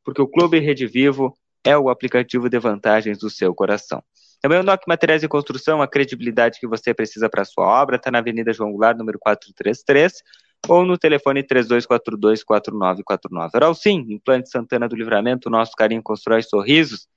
[0.03, 4.03] porque o Clube Rede Vivo é o aplicativo de vantagens do seu coração.
[4.41, 8.11] Também o NOC Materiais de Construção, a credibilidade que você precisa para sua obra, está
[8.11, 10.21] na Avenida João Goulart, número 433,
[10.67, 13.51] ou no telefone 3242-4949.
[13.55, 17.07] Oral Sim, Implante Santana do Livramento, nosso carinho constrói sorrisos,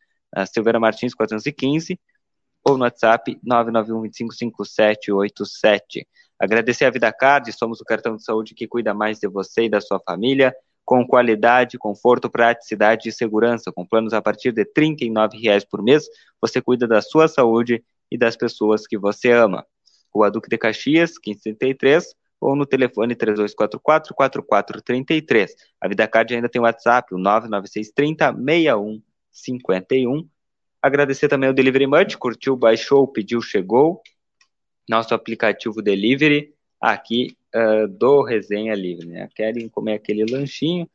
[0.52, 1.98] Silveira Martins 415,
[2.68, 6.04] ou no WhatsApp 991255787.
[6.38, 9.68] Agradecer a Vida Card, somos o cartão de saúde que cuida mais de você e
[9.68, 10.52] da sua família,
[10.84, 13.70] com qualidade, conforto, praticidade e segurança.
[13.72, 16.08] Com planos a partir de R$ 39,00 por mês,
[16.40, 19.64] você cuida da sua saúde e das pessoas que você ama.
[20.12, 25.50] Rua Duque de Caxias, 1533, ou no telefone 3244-4433.
[25.80, 28.34] A Vida Card ainda tem o WhatsApp, o 99630
[29.32, 30.28] 6151
[30.87, 34.01] Agradecer também ao Delivery Much, curtiu, baixou, pediu, chegou.
[34.89, 39.28] Nosso aplicativo Delivery aqui uh, do Resenha Livre, né?
[39.34, 40.89] Querem comer aquele lanchinho?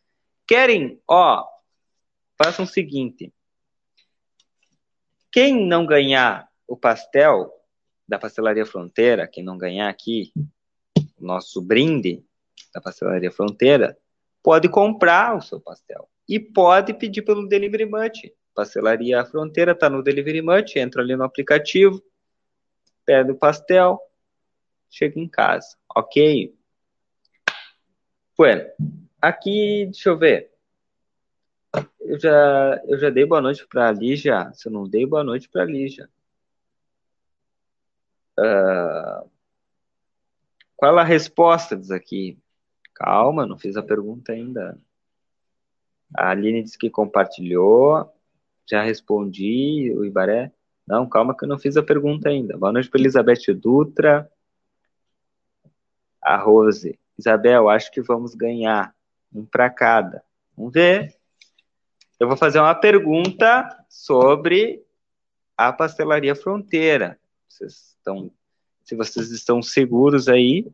[0.47, 1.45] Querem, ó,
[2.41, 3.33] façam o seguinte.
[5.29, 7.51] Quem não ganhar o pastel
[8.07, 10.31] da Pastelaria Fronteira, quem não ganhar aqui,
[11.19, 12.23] o nosso brinde
[12.73, 13.97] da Pastelaria Fronteira,
[14.41, 18.31] pode comprar o seu pastel e pode pedir pelo Delivery Much.
[18.53, 22.01] Pastelaria Fronteira está no Delivery Much, entra ali no aplicativo,
[23.05, 23.99] pede o pastel,
[24.89, 26.55] chega em casa, ok?
[28.37, 28.69] Bueno,
[29.21, 30.51] aqui, deixa eu ver.
[31.99, 34.51] Eu já, eu já dei boa noite para a Lígia.
[34.53, 36.09] Se eu não dei boa noite para a Lígia.
[38.37, 39.29] Uh,
[40.75, 42.39] qual a resposta diz aqui?
[42.93, 44.77] Calma, não fiz a pergunta ainda.
[46.13, 48.11] A Aline disse que compartilhou.
[48.71, 49.93] Já respondi.
[49.97, 50.49] O Ibaré.
[50.87, 52.57] Não, calma que eu não fiz a pergunta ainda.
[52.57, 54.31] Boa noite para Elizabeth Dutra.
[56.21, 56.97] A Rose.
[57.19, 58.95] Isabel, acho que vamos ganhar
[59.33, 60.23] um para cada.
[60.55, 61.13] Vamos ver.
[62.17, 64.81] Eu vou fazer uma pergunta sobre
[65.57, 67.19] a pastelaria fronteira.
[67.49, 68.31] Vocês estão,
[68.85, 70.71] se vocês estão seguros aí.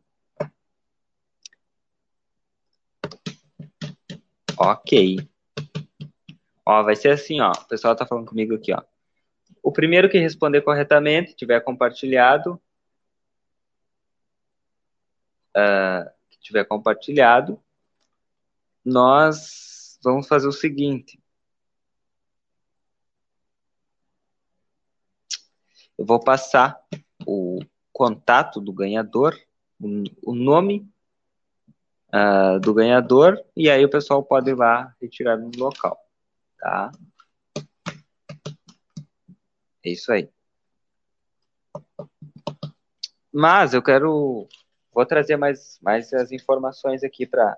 [4.55, 5.27] Ok.
[6.69, 7.51] Ó, vai ser assim, ó.
[7.53, 8.83] O pessoal tá falando comigo aqui, ó.
[9.63, 12.61] O primeiro que responder corretamente, tiver compartilhado,
[15.55, 16.11] uh,
[16.41, 17.57] tiver compartilhado,
[18.83, 21.17] nós vamos fazer o seguinte.
[25.97, 26.77] Eu vou passar
[27.25, 27.59] o
[27.93, 29.39] contato do ganhador,
[29.79, 30.85] o, o nome
[32.13, 35.97] uh, do ganhador, e aí o pessoal pode ir lá retirar no local,
[36.59, 36.91] tá?
[39.83, 40.29] É isso aí.
[43.33, 44.47] Mas eu quero,
[44.93, 47.55] vou trazer mais, mais as informações aqui para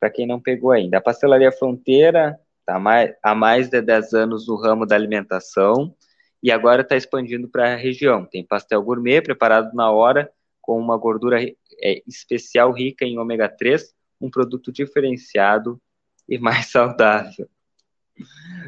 [0.00, 0.96] para quem não pegou ainda.
[0.96, 5.94] A Pastelaria Fronteira está mais, há mais de 10 anos no ramo da alimentação
[6.42, 8.24] e agora está expandindo para a região.
[8.24, 10.32] Tem pastel gourmet preparado na hora
[10.62, 15.78] com uma gordura é, especial rica em ômega 3, um produto diferenciado
[16.26, 17.46] e mais saudável.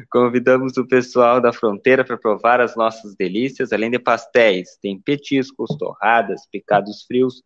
[0.09, 5.75] Convidamos o pessoal da fronteira para provar as nossas delícias, além de pastéis, tem petiscos,
[5.77, 7.43] torradas, picados frios,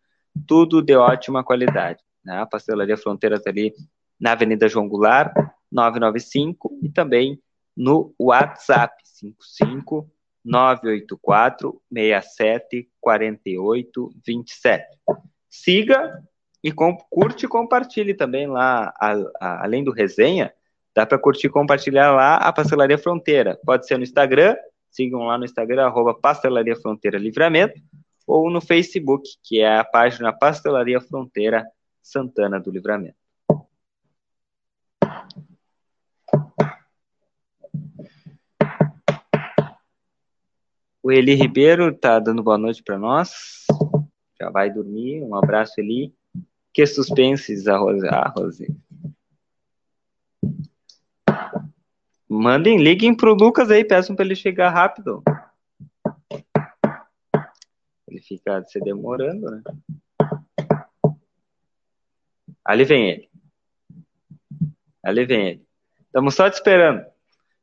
[0.47, 1.99] tudo de ótima qualidade.
[2.24, 2.39] Né?
[2.39, 3.74] A Pastelaria Fronteira está ali
[4.20, 5.34] na Avenida João Goulart,
[5.72, 7.41] 995, e também
[7.76, 10.10] no WhatsApp, 55
[10.43, 14.86] 984 67 48 27.
[15.49, 16.24] Siga
[16.64, 20.53] e curte e compartilhe também lá, a, a, além do resenha,
[20.98, 23.56] dá para curtir e compartilhar lá a Pastelaria Fronteira.
[23.64, 24.56] Pode ser no Instagram,
[24.89, 27.80] sigam lá no Instagram, arroba Pastelaria Fronteira Livramento,
[28.26, 31.64] ou no Facebook, que é a página Pastelaria Fronteira
[32.02, 33.16] Santana do Livramento.
[41.04, 43.68] O Eli Ribeiro está dando boa noite para nós.
[44.41, 45.22] Já vai dormir.
[45.22, 46.12] Um abraço, Eli.
[46.74, 48.08] Que suspenses, a Rose.
[48.36, 48.68] Rose.
[52.30, 55.23] Mandem, liguem pro Lucas aí, peçam para ele chegar rápido.
[58.07, 59.61] Ele fica se demorando, né?
[62.65, 63.30] Ali vem ele.
[65.01, 65.67] Ali vem ele.
[66.05, 67.05] Estamos só te esperando.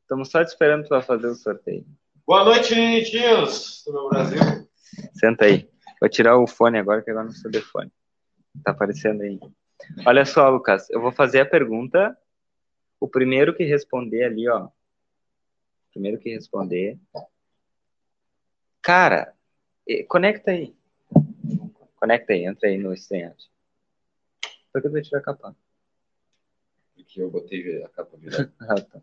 [0.01, 1.85] Estamos só te esperando para fazer o sorteio.
[2.27, 4.41] Boa noite, Ninitinhos do meu Brasil.
[5.13, 5.69] Senta aí.
[6.01, 7.93] Vou tirar o fone agora, que agora não sou de fone.
[8.65, 9.39] Tá aparecendo aí.
[10.07, 12.17] Olha só, Lucas, eu vou fazer a pergunta.
[13.05, 14.71] O primeiro que responder ali, ó.
[15.93, 16.99] Primeiro que responder.
[18.81, 19.35] Cara,
[20.09, 20.75] conecta aí.
[21.97, 23.51] Conecta aí, entra aí no estranhante.
[24.73, 25.55] Por que eu vou tirar a capa?
[26.95, 28.51] Porque eu botei a capa virada.
[28.67, 29.03] ah, tá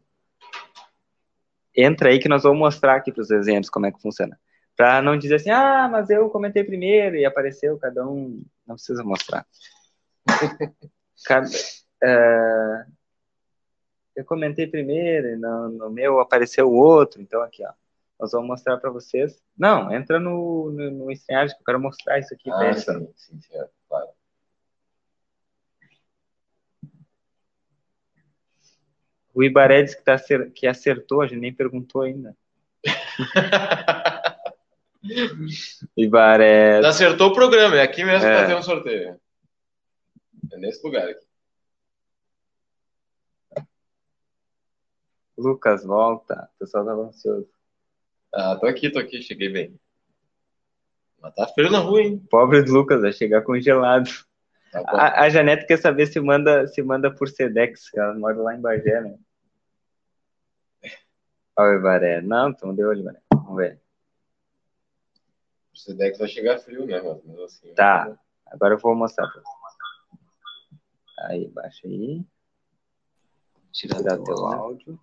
[1.77, 4.35] entra aí que nós vamos mostrar aqui para os exemplos como é que funciona.
[4.75, 9.03] Para não dizer assim, ah, mas eu comentei primeiro e apareceu, cada um não precisa
[9.03, 9.45] mostrar.
[11.23, 11.47] cada,
[12.03, 12.85] é,
[14.15, 17.71] eu comentei primeiro e no, no, meu apareceu o outro, então aqui, ó.
[18.19, 19.41] Nós vamos mostrar para vocês.
[19.57, 22.51] Não, entra no, no, no que eu quero mostrar isso aqui.
[22.51, 23.57] Ah, sim, sim, sim,
[23.89, 24.09] claro.
[29.33, 30.17] O Ibaré disse que, tá,
[30.53, 32.35] que acertou, a gente nem perguntou ainda.
[35.97, 36.85] Ibaré.
[36.85, 38.37] Acertou o programa, é aqui mesmo é.
[38.37, 39.19] para ter um sorteio.
[40.51, 41.30] É nesse lugar aqui.
[45.41, 46.49] Lucas, volta.
[46.55, 47.49] O pessoal tava ansioso.
[48.33, 49.79] Ah, tô aqui, tô aqui, cheguei bem.
[51.21, 52.19] Mas tá frio na rua, hein?
[52.29, 54.09] Pobre do Lucas, vai chegar congelado.
[54.71, 58.37] Tá a, a Janete quer saber se manda, se manda por Sedex, que ela mora
[58.37, 59.17] lá em Bagé, né?
[61.57, 62.21] Olha o Ibaré.
[62.21, 63.21] Não, então deu olho, Ibaré.
[63.33, 63.81] Vamos ver.
[65.75, 67.01] Esse deck vai chegar frio, né?
[67.01, 67.73] Mas mesmo assim.
[67.73, 68.17] Tá.
[68.47, 69.61] Agora eu vou mostrar pra você.
[71.19, 72.25] Aí, baixa aí.
[73.71, 74.45] Tirar, teu áudio.
[74.45, 74.99] áudio.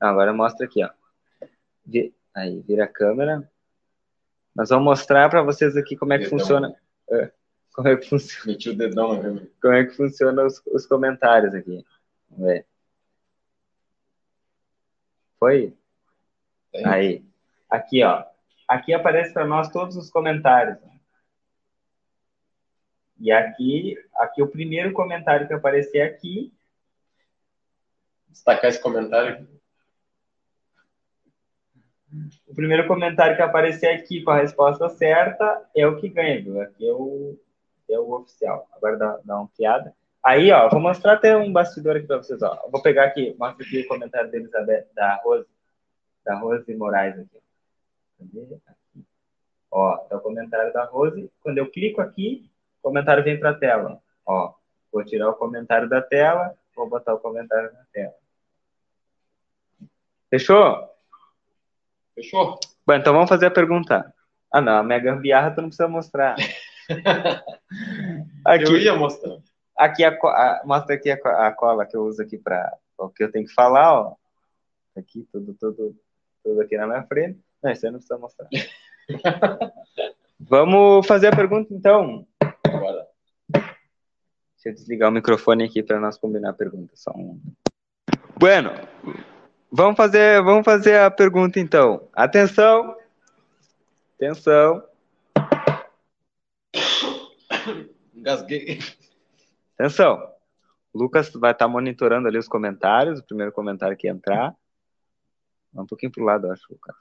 [0.00, 0.90] Agora mostra aqui, ó.
[2.34, 3.50] Aí, vira a câmera.
[4.54, 6.38] Nós vamos mostrar para vocês aqui como é que Dedão.
[6.38, 6.76] funciona.
[7.10, 7.32] é,
[7.72, 9.46] como é que funciona, Meti o dedão na câmera.
[9.60, 11.84] como é que funciona os, os comentários aqui.
[12.30, 12.66] Vamos ver.
[15.38, 15.76] Foi?
[16.72, 16.86] Tem?
[16.86, 17.24] Aí.
[17.68, 18.24] Aqui, ó.
[18.68, 20.78] Aqui aparece para nós todos os comentários.
[23.18, 26.52] E aqui, aqui o primeiro comentário que aparecer aqui
[28.28, 29.59] Destacar esse comentário aqui.
[32.46, 36.60] O primeiro comentário que aparecer aqui com a resposta certa é o que ganha, viu?
[36.60, 37.38] Aqui é o,
[37.88, 38.68] é o oficial.
[38.72, 39.94] Agora dá, dá uma piada.
[40.22, 42.68] Aí, ó, vou mostrar até um bastidor aqui para vocês, ó.
[42.70, 45.48] Vou pegar aqui, mostra aqui o comentário Elizabeth, da Rose,
[46.24, 47.40] da Rose Moraes aqui.
[48.18, 48.54] Cadê?
[48.66, 49.04] Aqui.
[49.70, 51.30] Ó, tá o comentário da Rose.
[51.40, 52.50] Quando eu clico aqui,
[52.80, 54.02] o comentário vem para a tela.
[54.26, 54.52] Ó,
[54.92, 58.14] vou tirar o comentário da tela, vou botar o comentário na tela.
[60.28, 60.90] Fechou?
[62.14, 62.58] Fechou?
[62.86, 64.12] Bom, então vamos fazer a pergunta.
[64.52, 66.36] Ah, não, a minha gambiarra tu não precisa mostrar.
[66.88, 69.36] Eu Aqui, ia mostrar.
[69.76, 71.14] aqui a, a- mostra aqui a,
[71.46, 74.14] a cola que eu uso aqui para o que eu tenho que falar, ó.
[74.96, 75.96] Aqui, tudo, tudo,
[76.42, 77.38] tudo aqui na minha frente.
[77.62, 78.48] Não, isso aí não precisa mostrar.
[80.40, 82.26] Vamos fazer a pergunta, então.
[82.66, 83.06] Agora.
[83.52, 86.92] Deixa eu desligar o microfone aqui para nós combinar a pergunta.
[86.96, 87.40] Só um.
[88.38, 88.70] Bueno,
[89.70, 92.08] vamos fazer, vamos fazer a pergunta então.
[92.12, 92.96] Atenção.
[94.16, 94.82] Atenção.
[98.14, 98.80] Engasguei.
[99.78, 100.30] Atenção.
[100.92, 104.54] O Lucas vai estar monitorando ali os comentários, o primeiro comentário que entrar.
[105.74, 106.96] Um pouquinho pro lado, eu acho, Lucas.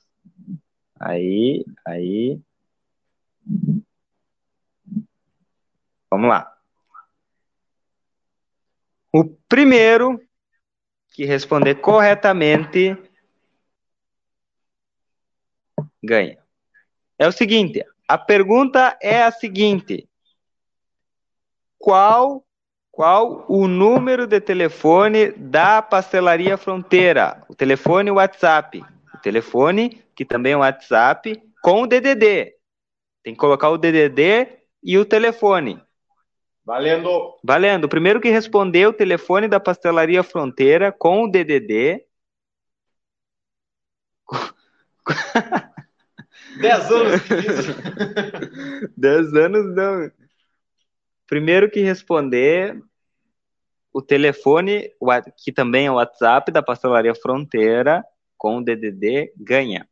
[1.00, 2.40] Aí, aí.
[6.10, 6.56] Vamos lá.
[9.12, 10.22] O primeiro
[11.12, 12.98] que responder corretamente
[16.02, 16.38] ganha.
[17.18, 20.08] É o seguinte, a pergunta é a seguinte:
[21.78, 22.46] qual
[22.92, 27.42] qual o número de telefone da Pastelaria Fronteira?
[27.48, 28.84] O telefone WhatsApp.
[29.14, 32.56] O telefone, que também é WhatsApp, com o DDD.
[33.24, 35.82] Tem que colocar o DDD e o telefone.
[36.70, 37.36] Valendo.
[37.44, 37.86] Valendo.
[37.86, 42.06] O primeiro que responder o telefone da Pastelaria Fronteira com o DDD.
[46.62, 48.94] 10 anos que isso.
[48.96, 50.12] 10 anos não.
[51.26, 52.80] Primeiro que responder
[53.92, 54.92] o telefone,
[55.44, 58.06] que também é o WhatsApp da Pastelaria Fronteira,
[58.38, 59.90] com o DDD, ganha.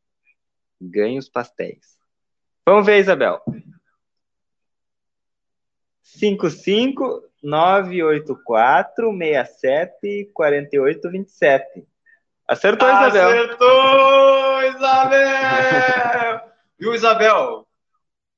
[0.80, 1.98] Ganha os pastéis.
[2.64, 3.42] Vamos ver, Isabel.
[6.20, 11.84] 55 984 67 48 27.
[12.48, 13.28] Acertou, Isabel.
[13.30, 16.42] Acertou, Isabel!
[16.80, 17.68] Viu, Isabel?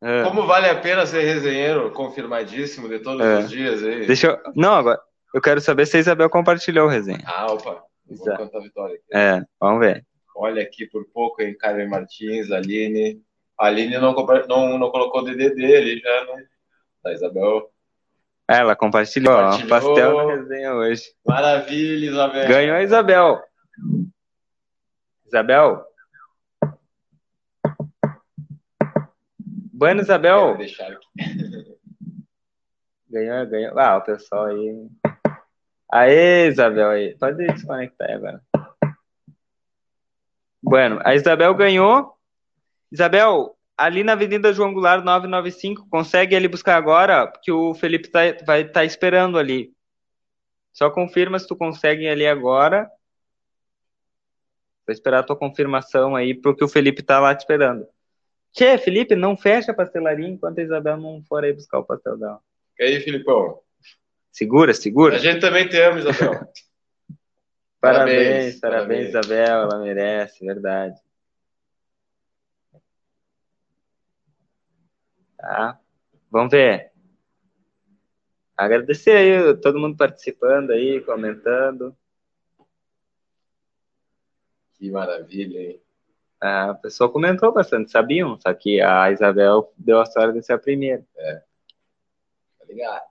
[0.01, 0.23] É.
[0.23, 3.39] Como vale a pena ser resenheiro confirmadíssimo de todos É.
[3.39, 4.07] os dias aí?
[4.07, 4.39] Deixa eu.
[4.55, 4.99] Não, agora.
[5.34, 7.21] Eu quero saber se a Isabel compartilhou o resenha.
[7.25, 7.84] Ah, opa.
[8.07, 8.38] Vou Exato.
[8.43, 9.03] contar a vitória aqui.
[9.13, 10.03] É, vamos ver.
[10.36, 11.55] Olha aqui por pouco, hein?
[11.55, 13.21] Karen Martins, Aline.
[13.59, 14.15] A Aline não,
[14.47, 16.45] não, não colocou DDD ali já, né?
[17.04, 17.72] Da Isabel.
[18.50, 19.70] É, Ela compartilhou, ó, Compartilhou.
[19.70, 21.04] pastel na resenha hoje.
[21.26, 22.47] Maravilha, Isabel.
[22.47, 23.43] Ganhou a Isabel.
[25.28, 25.86] Isabel.
[29.74, 30.58] Bueno, Isabel.
[30.58, 31.08] deixar aqui.
[33.10, 33.80] Ganhou, ganhou.
[33.80, 34.88] Ah, o pessoal aí.
[35.91, 37.18] Aê, Isabel aí.
[37.18, 38.41] Pode desconectar aí agora.
[40.62, 42.14] Bueno, a Isabel ganhou.
[42.91, 48.36] Isabel, ali na Avenida João Goulart 995, consegue ali buscar agora, porque o Felipe tá-
[48.45, 49.71] vai estar esperando ali.
[50.73, 52.89] Só confirma se tu consegue ali agora.
[54.86, 57.88] Vou esperar a tua confirmação aí, porque o Felipe tá lá te esperando.
[58.51, 62.17] Tchê, Felipe, não fecha a pastelaria enquanto a Isabel não for aí buscar o pastel
[62.17, 62.39] dela.
[62.80, 63.59] E aí, Filipão?
[64.32, 65.15] Segura, segura.
[65.15, 66.32] A gente também te ama, Isabel.
[67.82, 70.99] Parabéns, Parabéns, parabéns, Isabel, ela merece, verdade.
[75.39, 75.79] Tá?
[76.29, 76.91] Vamos ver.
[78.57, 81.95] Agradecer aí todo mundo participando aí, comentando.
[84.73, 85.81] Que maravilha, hein?
[86.41, 88.39] A pessoa comentou bastante, sabiam?
[88.39, 91.05] Só que a Isabel deu a sorte de ser a primeira.
[92.59, 93.09] Tá ligado?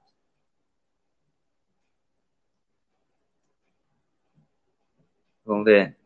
[5.45, 5.98] Vamos ver.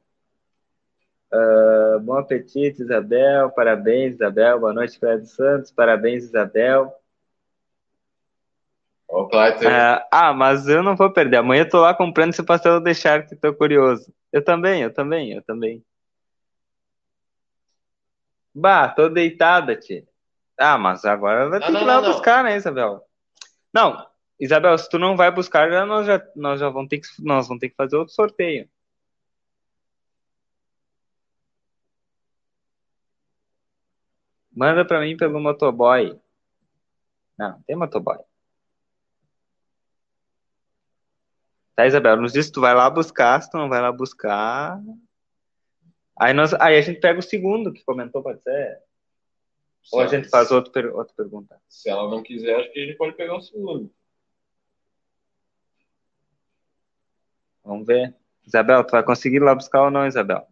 [1.32, 3.50] Ah, Uh, bom apetite, Isabel.
[3.50, 4.60] Parabéns, Isabel.
[4.60, 5.70] Boa noite, Fred Santos.
[5.70, 6.94] Parabéns, Isabel.
[9.32, 9.66] Clayton.
[9.66, 11.38] Uh, ah, mas eu não vou perder.
[11.38, 14.12] Amanhã eu tô lá comprando esse pastel de Shark, tô curioso.
[14.32, 15.84] Eu também, eu também, eu também.
[18.54, 20.04] Bah, tô deitada, tia.
[20.58, 22.12] Ah, mas agora vai ter Não, que ir não, lá não, não.
[22.12, 23.02] buscar, né, Isabel?
[23.72, 24.06] Não,
[24.38, 27.60] Isabel, se tu não vai buscar, nós já, nós já vamos ter que, nós vamos
[27.60, 28.68] ter que fazer outro sorteio.
[34.54, 36.18] Manda pra mim pelo motoboy.
[37.38, 38.18] Não, tem motoboy.
[41.74, 44.78] Tá, Isabel, nos diz se tu vai lá buscar, se tu não vai lá buscar.
[46.20, 48.78] Aí, nós, aí a gente pega o segundo que comentou, pode ser?
[49.90, 51.60] Ou a gente faz outro, per- outra pergunta?
[51.68, 53.92] Se ela não quiser, acho que a gente pode pegar o segundo.
[57.64, 58.14] Vamos ver.
[58.44, 60.46] Isabel, tu vai conseguir ir lá buscar ou não, Isabel?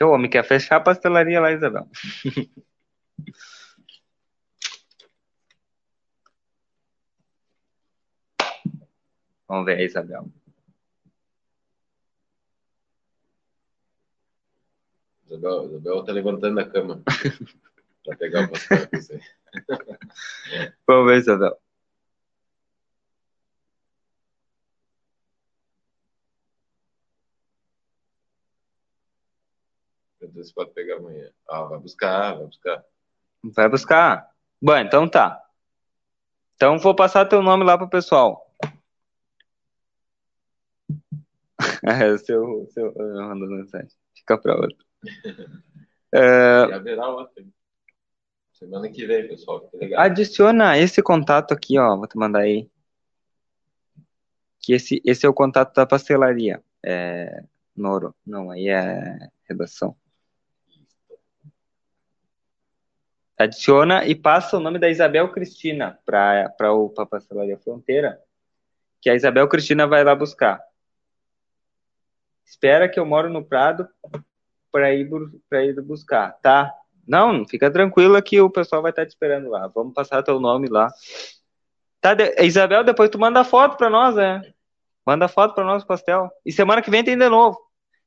[0.00, 1.86] O homem quer fechar a pastelaria lá, Isabel.
[9.46, 10.28] Vamos ver Isabel.
[15.26, 17.02] Isabel, Isabel tá levantando da cama
[18.04, 18.88] pra pegar o pastel.
[20.86, 21.58] Vamos ver, Isabel.
[30.32, 31.30] Então você pode pegar amanhã.
[31.48, 32.84] Ah, vai buscar, vai buscar.
[33.44, 34.30] Vai buscar?
[34.60, 35.42] Bom, então tá.
[36.54, 38.50] Então vou passar teu nome lá pro pessoal.
[41.84, 43.90] É, seu, seu, eu mando mensagem.
[44.16, 44.84] Fica pra outro.
[46.14, 47.42] É, Já verá outra.
[48.52, 49.66] Semana que vem, pessoal.
[49.70, 51.96] Que adiciona esse contato aqui, ó.
[51.96, 52.70] Vou te mandar aí.
[54.60, 56.62] Que esse, esse é o contato da pastelaria.
[56.84, 58.14] É, Noro.
[58.26, 59.96] Não, aí é redação.
[63.42, 66.68] Adiciona e passa o nome da Isabel Cristina para para
[66.98, 68.20] a pastelaria Fronteira,
[69.00, 70.62] que a Isabel Cristina vai lá buscar.
[72.44, 73.88] Espera que eu moro no Prado
[74.70, 75.08] para ir
[75.48, 76.72] para ir buscar, tá?
[77.06, 79.66] Não, fica tranquila que o pessoal vai estar te esperando lá.
[79.68, 80.92] Vamos passar teu nome lá.
[82.00, 84.42] Tá, de- Isabel, depois tu manda foto para nós, né?
[85.04, 86.30] Manda foto para nós pastel.
[86.44, 87.58] E semana que vem tem de novo.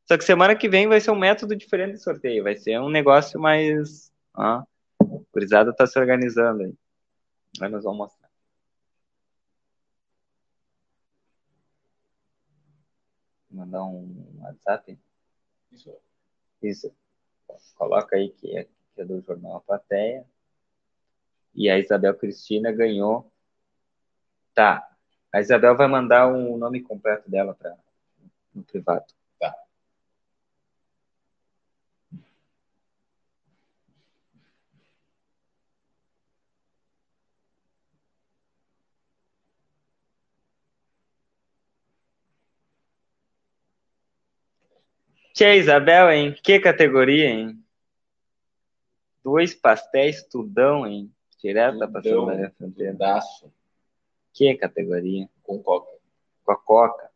[0.05, 2.43] Só que semana que vem vai ser um método diferente de sorteio.
[2.43, 4.11] Vai ser um negócio mais.
[4.33, 4.63] Ó,
[5.35, 6.73] a gurizada tá se organizando aí.
[7.61, 8.29] Aí nós vamos mostrar.
[13.51, 14.97] Mandar um WhatsApp.
[15.71, 15.93] Isso.
[16.61, 16.95] Isso.
[17.75, 20.25] Coloca aí que é, que é do Jornal A Plateia.
[21.53, 23.29] E a Isabel Cristina ganhou.
[24.53, 24.89] Tá.
[25.33, 27.77] A Isabel vai mandar o nome completo dela para
[28.53, 29.05] no privado.
[29.39, 29.53] Tá.
[45.35, 46.33] Tia Isabel, hein?
[46.41, 47.61] Que categoria, hein?
[49.21, 51.13] Dois pastéis, tudão, hein?
[51.41, 52.93] Direto da pastelaria fronteira.
[52.93, 53.51] Tudaço
[54.33, 55.29] Que categoria?
[55.43, 55.91] com coca.
[56.45, 57.11] Com a coca.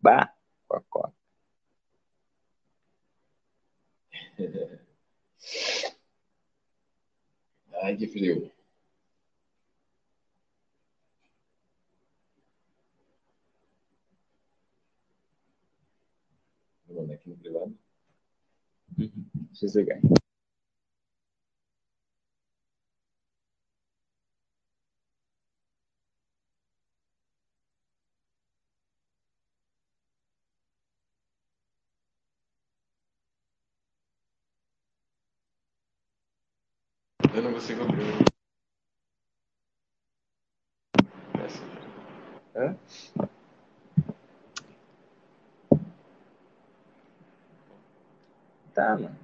[0.00, 0.34] Bah,
[0.66, 1.14] com a coca.
[7.82, 8.50] Ai, que frio.
[16.94, 17.76] Mandar aqui no privado.
[18.96, 20.00] Deixa eu desligar.
[37.34, 38.04] Eu não consigo abrir.
[41.44, 41.64] Essa.
[42.54, 43.33] Hã?
[48.74, 49.23] Tá, mano.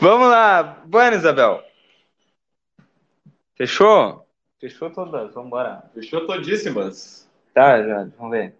[0.00, 0.82] Vamos lá.
[0.86, 1.62] Bueno, Isabel.
[3.54, 4.26] Fechou?
[4.58, 5.34] Fechou todas.
[5.34, 5.90] Vamos embora.
[5.92, 7.30] Fechou todíssimas.
[7.52, 8.04] Tá, já.
[8.16, 8.56] Vamos ver.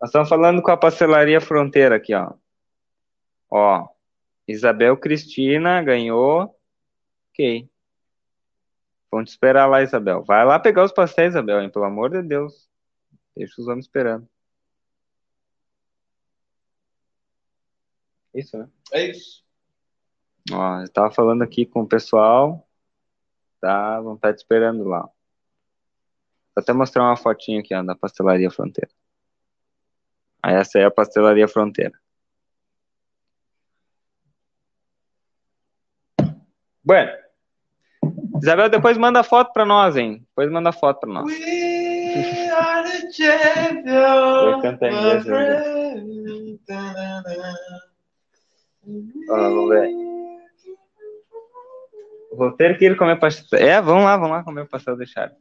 [0.00, 2.32] Nós estamos falando com a pastelaria Fronteira aqui, ó.
[3.48, 3.88] Ó.
[4.48, 6.58] Isabel Cristina ganhou.
[7.30, 7.70] Ok.
[9.12, 10.24] Vamos te esperar lá, Isabel.
[10.24, 11.70] Vai lá pegar os pastéis, Isabel, hein?
[11.70, 12.68] Pelo amor de Deus.
[13.36, 14.28] Deixa os homens esperando.
[18.34, 18.68] Isso, né?
[18.92, 19.42] É isso.
[20.50, 22.66] Ó, eu tava falando aqui com o pessoal.
[23.60, 25.02] Tá, vão estar te esperando lá.
[25.02, 28.90] Vou até mostrar uma fotinha aqui, ó, da Pastelaria Fronteira.
[30.42, 31.92] Aí essa é a Pastelaria Fronteira.
[36.84, 37.12] Bueno.
[38.42, 40.26] Isabel, depois manda foto pra nós, hein?
[40.28, 41.26] Depois manda foto pra nós.
[41.26, 44.52] We are the champions.
[44.52, 45.24] Vou cantar em inglês,
[49.30, 50.11] Ó, vamos ver.
[52.32, 53.58] Vou ter que ir comer pastel.
[53.58, 55.38] É, vamos lá, vamos lá comer o pastel do the champions.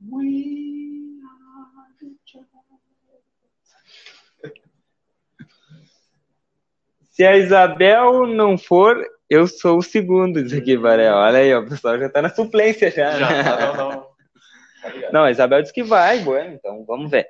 [7.10, 11.16] Se a Isabel não for, eu sou o segundo, diz aqui, Varel.
[11.16, 13.18] Olha aí, ó, o pessoal já tá na suplência já.
[13.18, 14.12] Já, tá, não, não.
[15.12, 17.26] Não, a Isabel disse que vai, bueno, então vamos ver.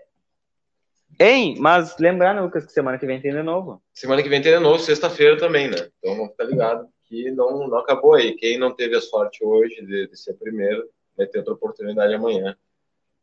[1.19, 3.83] Hein, mas lembrar, né, Lucas, que semana que vem tem de novo.
[3.93, 5.77] Semana que vem tem de novo, sexta-feira também, né?
[5.99, 8.35] Então não fica ligado que não, não acabou aí.
[8.37, 12.57] Quem não teve a sorte hoje de, de ser primeiro, vai ter outra oportunidade amanhã.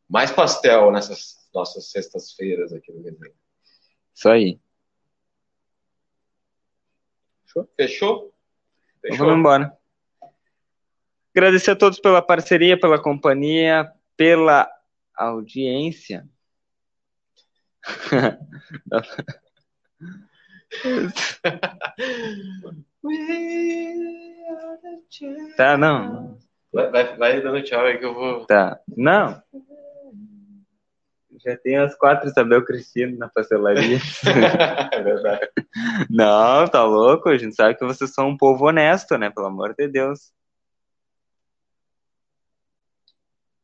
[0.08, 3.34] Mais pastel nessas nossas sextas-feiras aqui no Resenha.
[4.14, 4.60] Isso aí.
[7.76, 8.32] Fechou?
[8.98, 9.26] Então Fechou?
[9.26, 9.76] vamos embora.
[11.34, 14.70] Agradecer a todos pela parceria, pela companhia, pela
[15.16, 16.28] audiência.
[25.56, 26.38] Tá, não.
[26.72, 28.46] Vai, vai, vai dando tchau aí que eu vou.
[28.46, 28.78] Tá.
[28.96, 29.42] Não.
[31.44, 33.98] Já tem as quatro Isabel Cristina na pastelaria.
[34.92, 35.48] é verdade.
[36.10, 37.30] Não, tá louco?
[37.30, 39.30] A gente sabe que vocês são um povo honesto, né?
[39.30, 40.32] Pelo amor de Deus.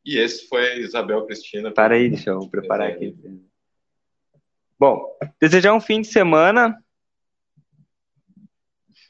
[0.03, 1.71] E esse foi Isabel Cristina.
[1.71, 3.15] Para aí, deixa eu preparar aqui.
[4.79, 5.05] Bom,
[5.39, 6.77] desejar um fim de semana,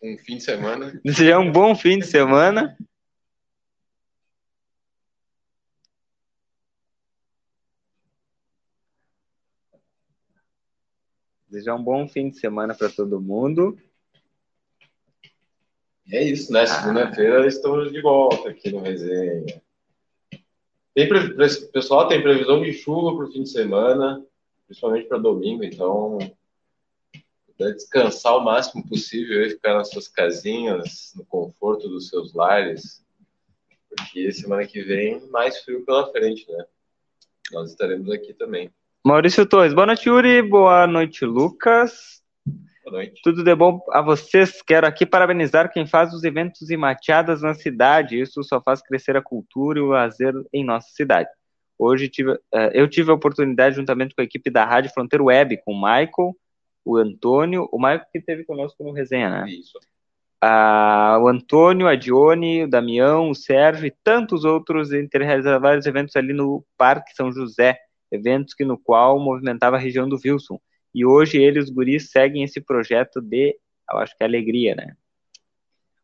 [0.02, 0.99] Um fim de semana.
[1.03, 2.78] desejar um bom fim de semana.
[11.49, 13.78] Desejar um bom fim de semana para todo mundo.
[16.06, 16.65] E é isso, né?
[16.65, 19.61] Segunda-feira estamos de volta aqui no Resenha.
[20.94, 21.34] Tem pre-
[21.72, 24.26] Pessoal, tem previsão de chuva para o fim de semana,
[24.65, 26.18] principalmente para domingo, então
[27.57, 33.03] puder descansar o máximo possível e ficar nas suas casinhas, no conforto dos seus lares,
[33.89, 36.65] porque semana que vem mais frio pela frente, né?
[37.51, 38.69] Nós estaremos aqui também.
[39.03, 40.41] Maurício Torres, boa noite, Yuri.
[40.41, 42.21] Boa noite, Lucas.
[42.84, 43.21] Boa noite.
[43.23, 44.61] Tudo de bom a vocês.
[44.61, 48.19] Quero aqui parabenizar quem faz os eventos e mateadas na cidade.
[48.19, 51.29] Isso só faz crescer a cultura e o lazer em nossa cidade.
[51.79, 55.61] Hoje tive, eh, eu tive a oportunidade, juntamente com a equipe da Rádio Fronteira Web,
[55.63, 56.35] com o Michael,
[56.88, 59.49] o Antônio, o Michael que esteve conosco no resenha, né?
[59.49, 59.77] Isso.
[60.41, 65.85] Ah, o Antônio, a Dione, o Damião, o Sérgio e tantos outros entre realizar vários
[65.85, 67.77] eventos ali no Parque São José,
[68.11, 70.59] eventos que no qual movimentava a região do Wilson.
[70.93, 73.57] E hoje ele e os guris seguem esse projeto de,
[73.91, 74.95] eu acho que é alegria, né?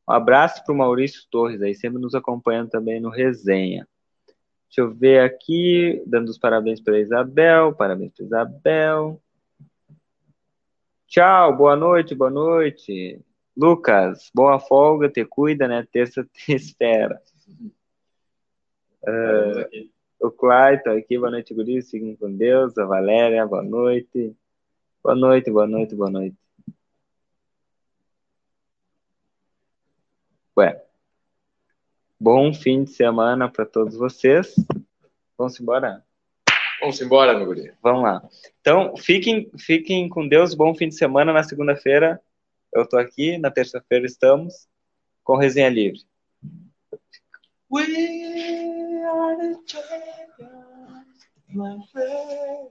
[0.09, 3.87] Um abraço para o Maurício Torres, aí sempre nos acompanhando também no resenha.
[4.67, 9.21] Deixa eu ver aqui, dando os parabéns para Isabel, parabéns para Isabel.
[11.13, 13.23] Tchau, boa noite, boa noite.
[13.55, 15.87] Lucas, boa folga, te cuida, né?
[15.91, 17.21] Terça te espera.
[19.61, 19.93] Aqui.
[20.19, 22.75] O Clayton aqui, boa noite, guris, seguindo com Deus.
[22.79, 24.35] A Valéria, boa noite.
[25.03, 26.35] Boa noite, boa noite, boa noite.
[30.57, 30.83] Ué,
[32.19, 34.55] bom fim de semana para todos vocês.
[35.37, 36.03] Vamos embora?
[36.79, 37.73] Vamos embora, meu guri.
[37.81, 38.21] Vamos lá.
[38.61, 40.53] Então, fiquem, fiquem com Deus.
[40.53, 41.31] Bom fim de semana.
[41.33, 42.21] Na segunda-feira
[42.73, 43.37] eu tô aqui.
[43.37, 44.67] Na terça-feira estamos
[45.23, 46.01] com Resenha Livre.
[47.71, 52.69] We are the champions, my friend.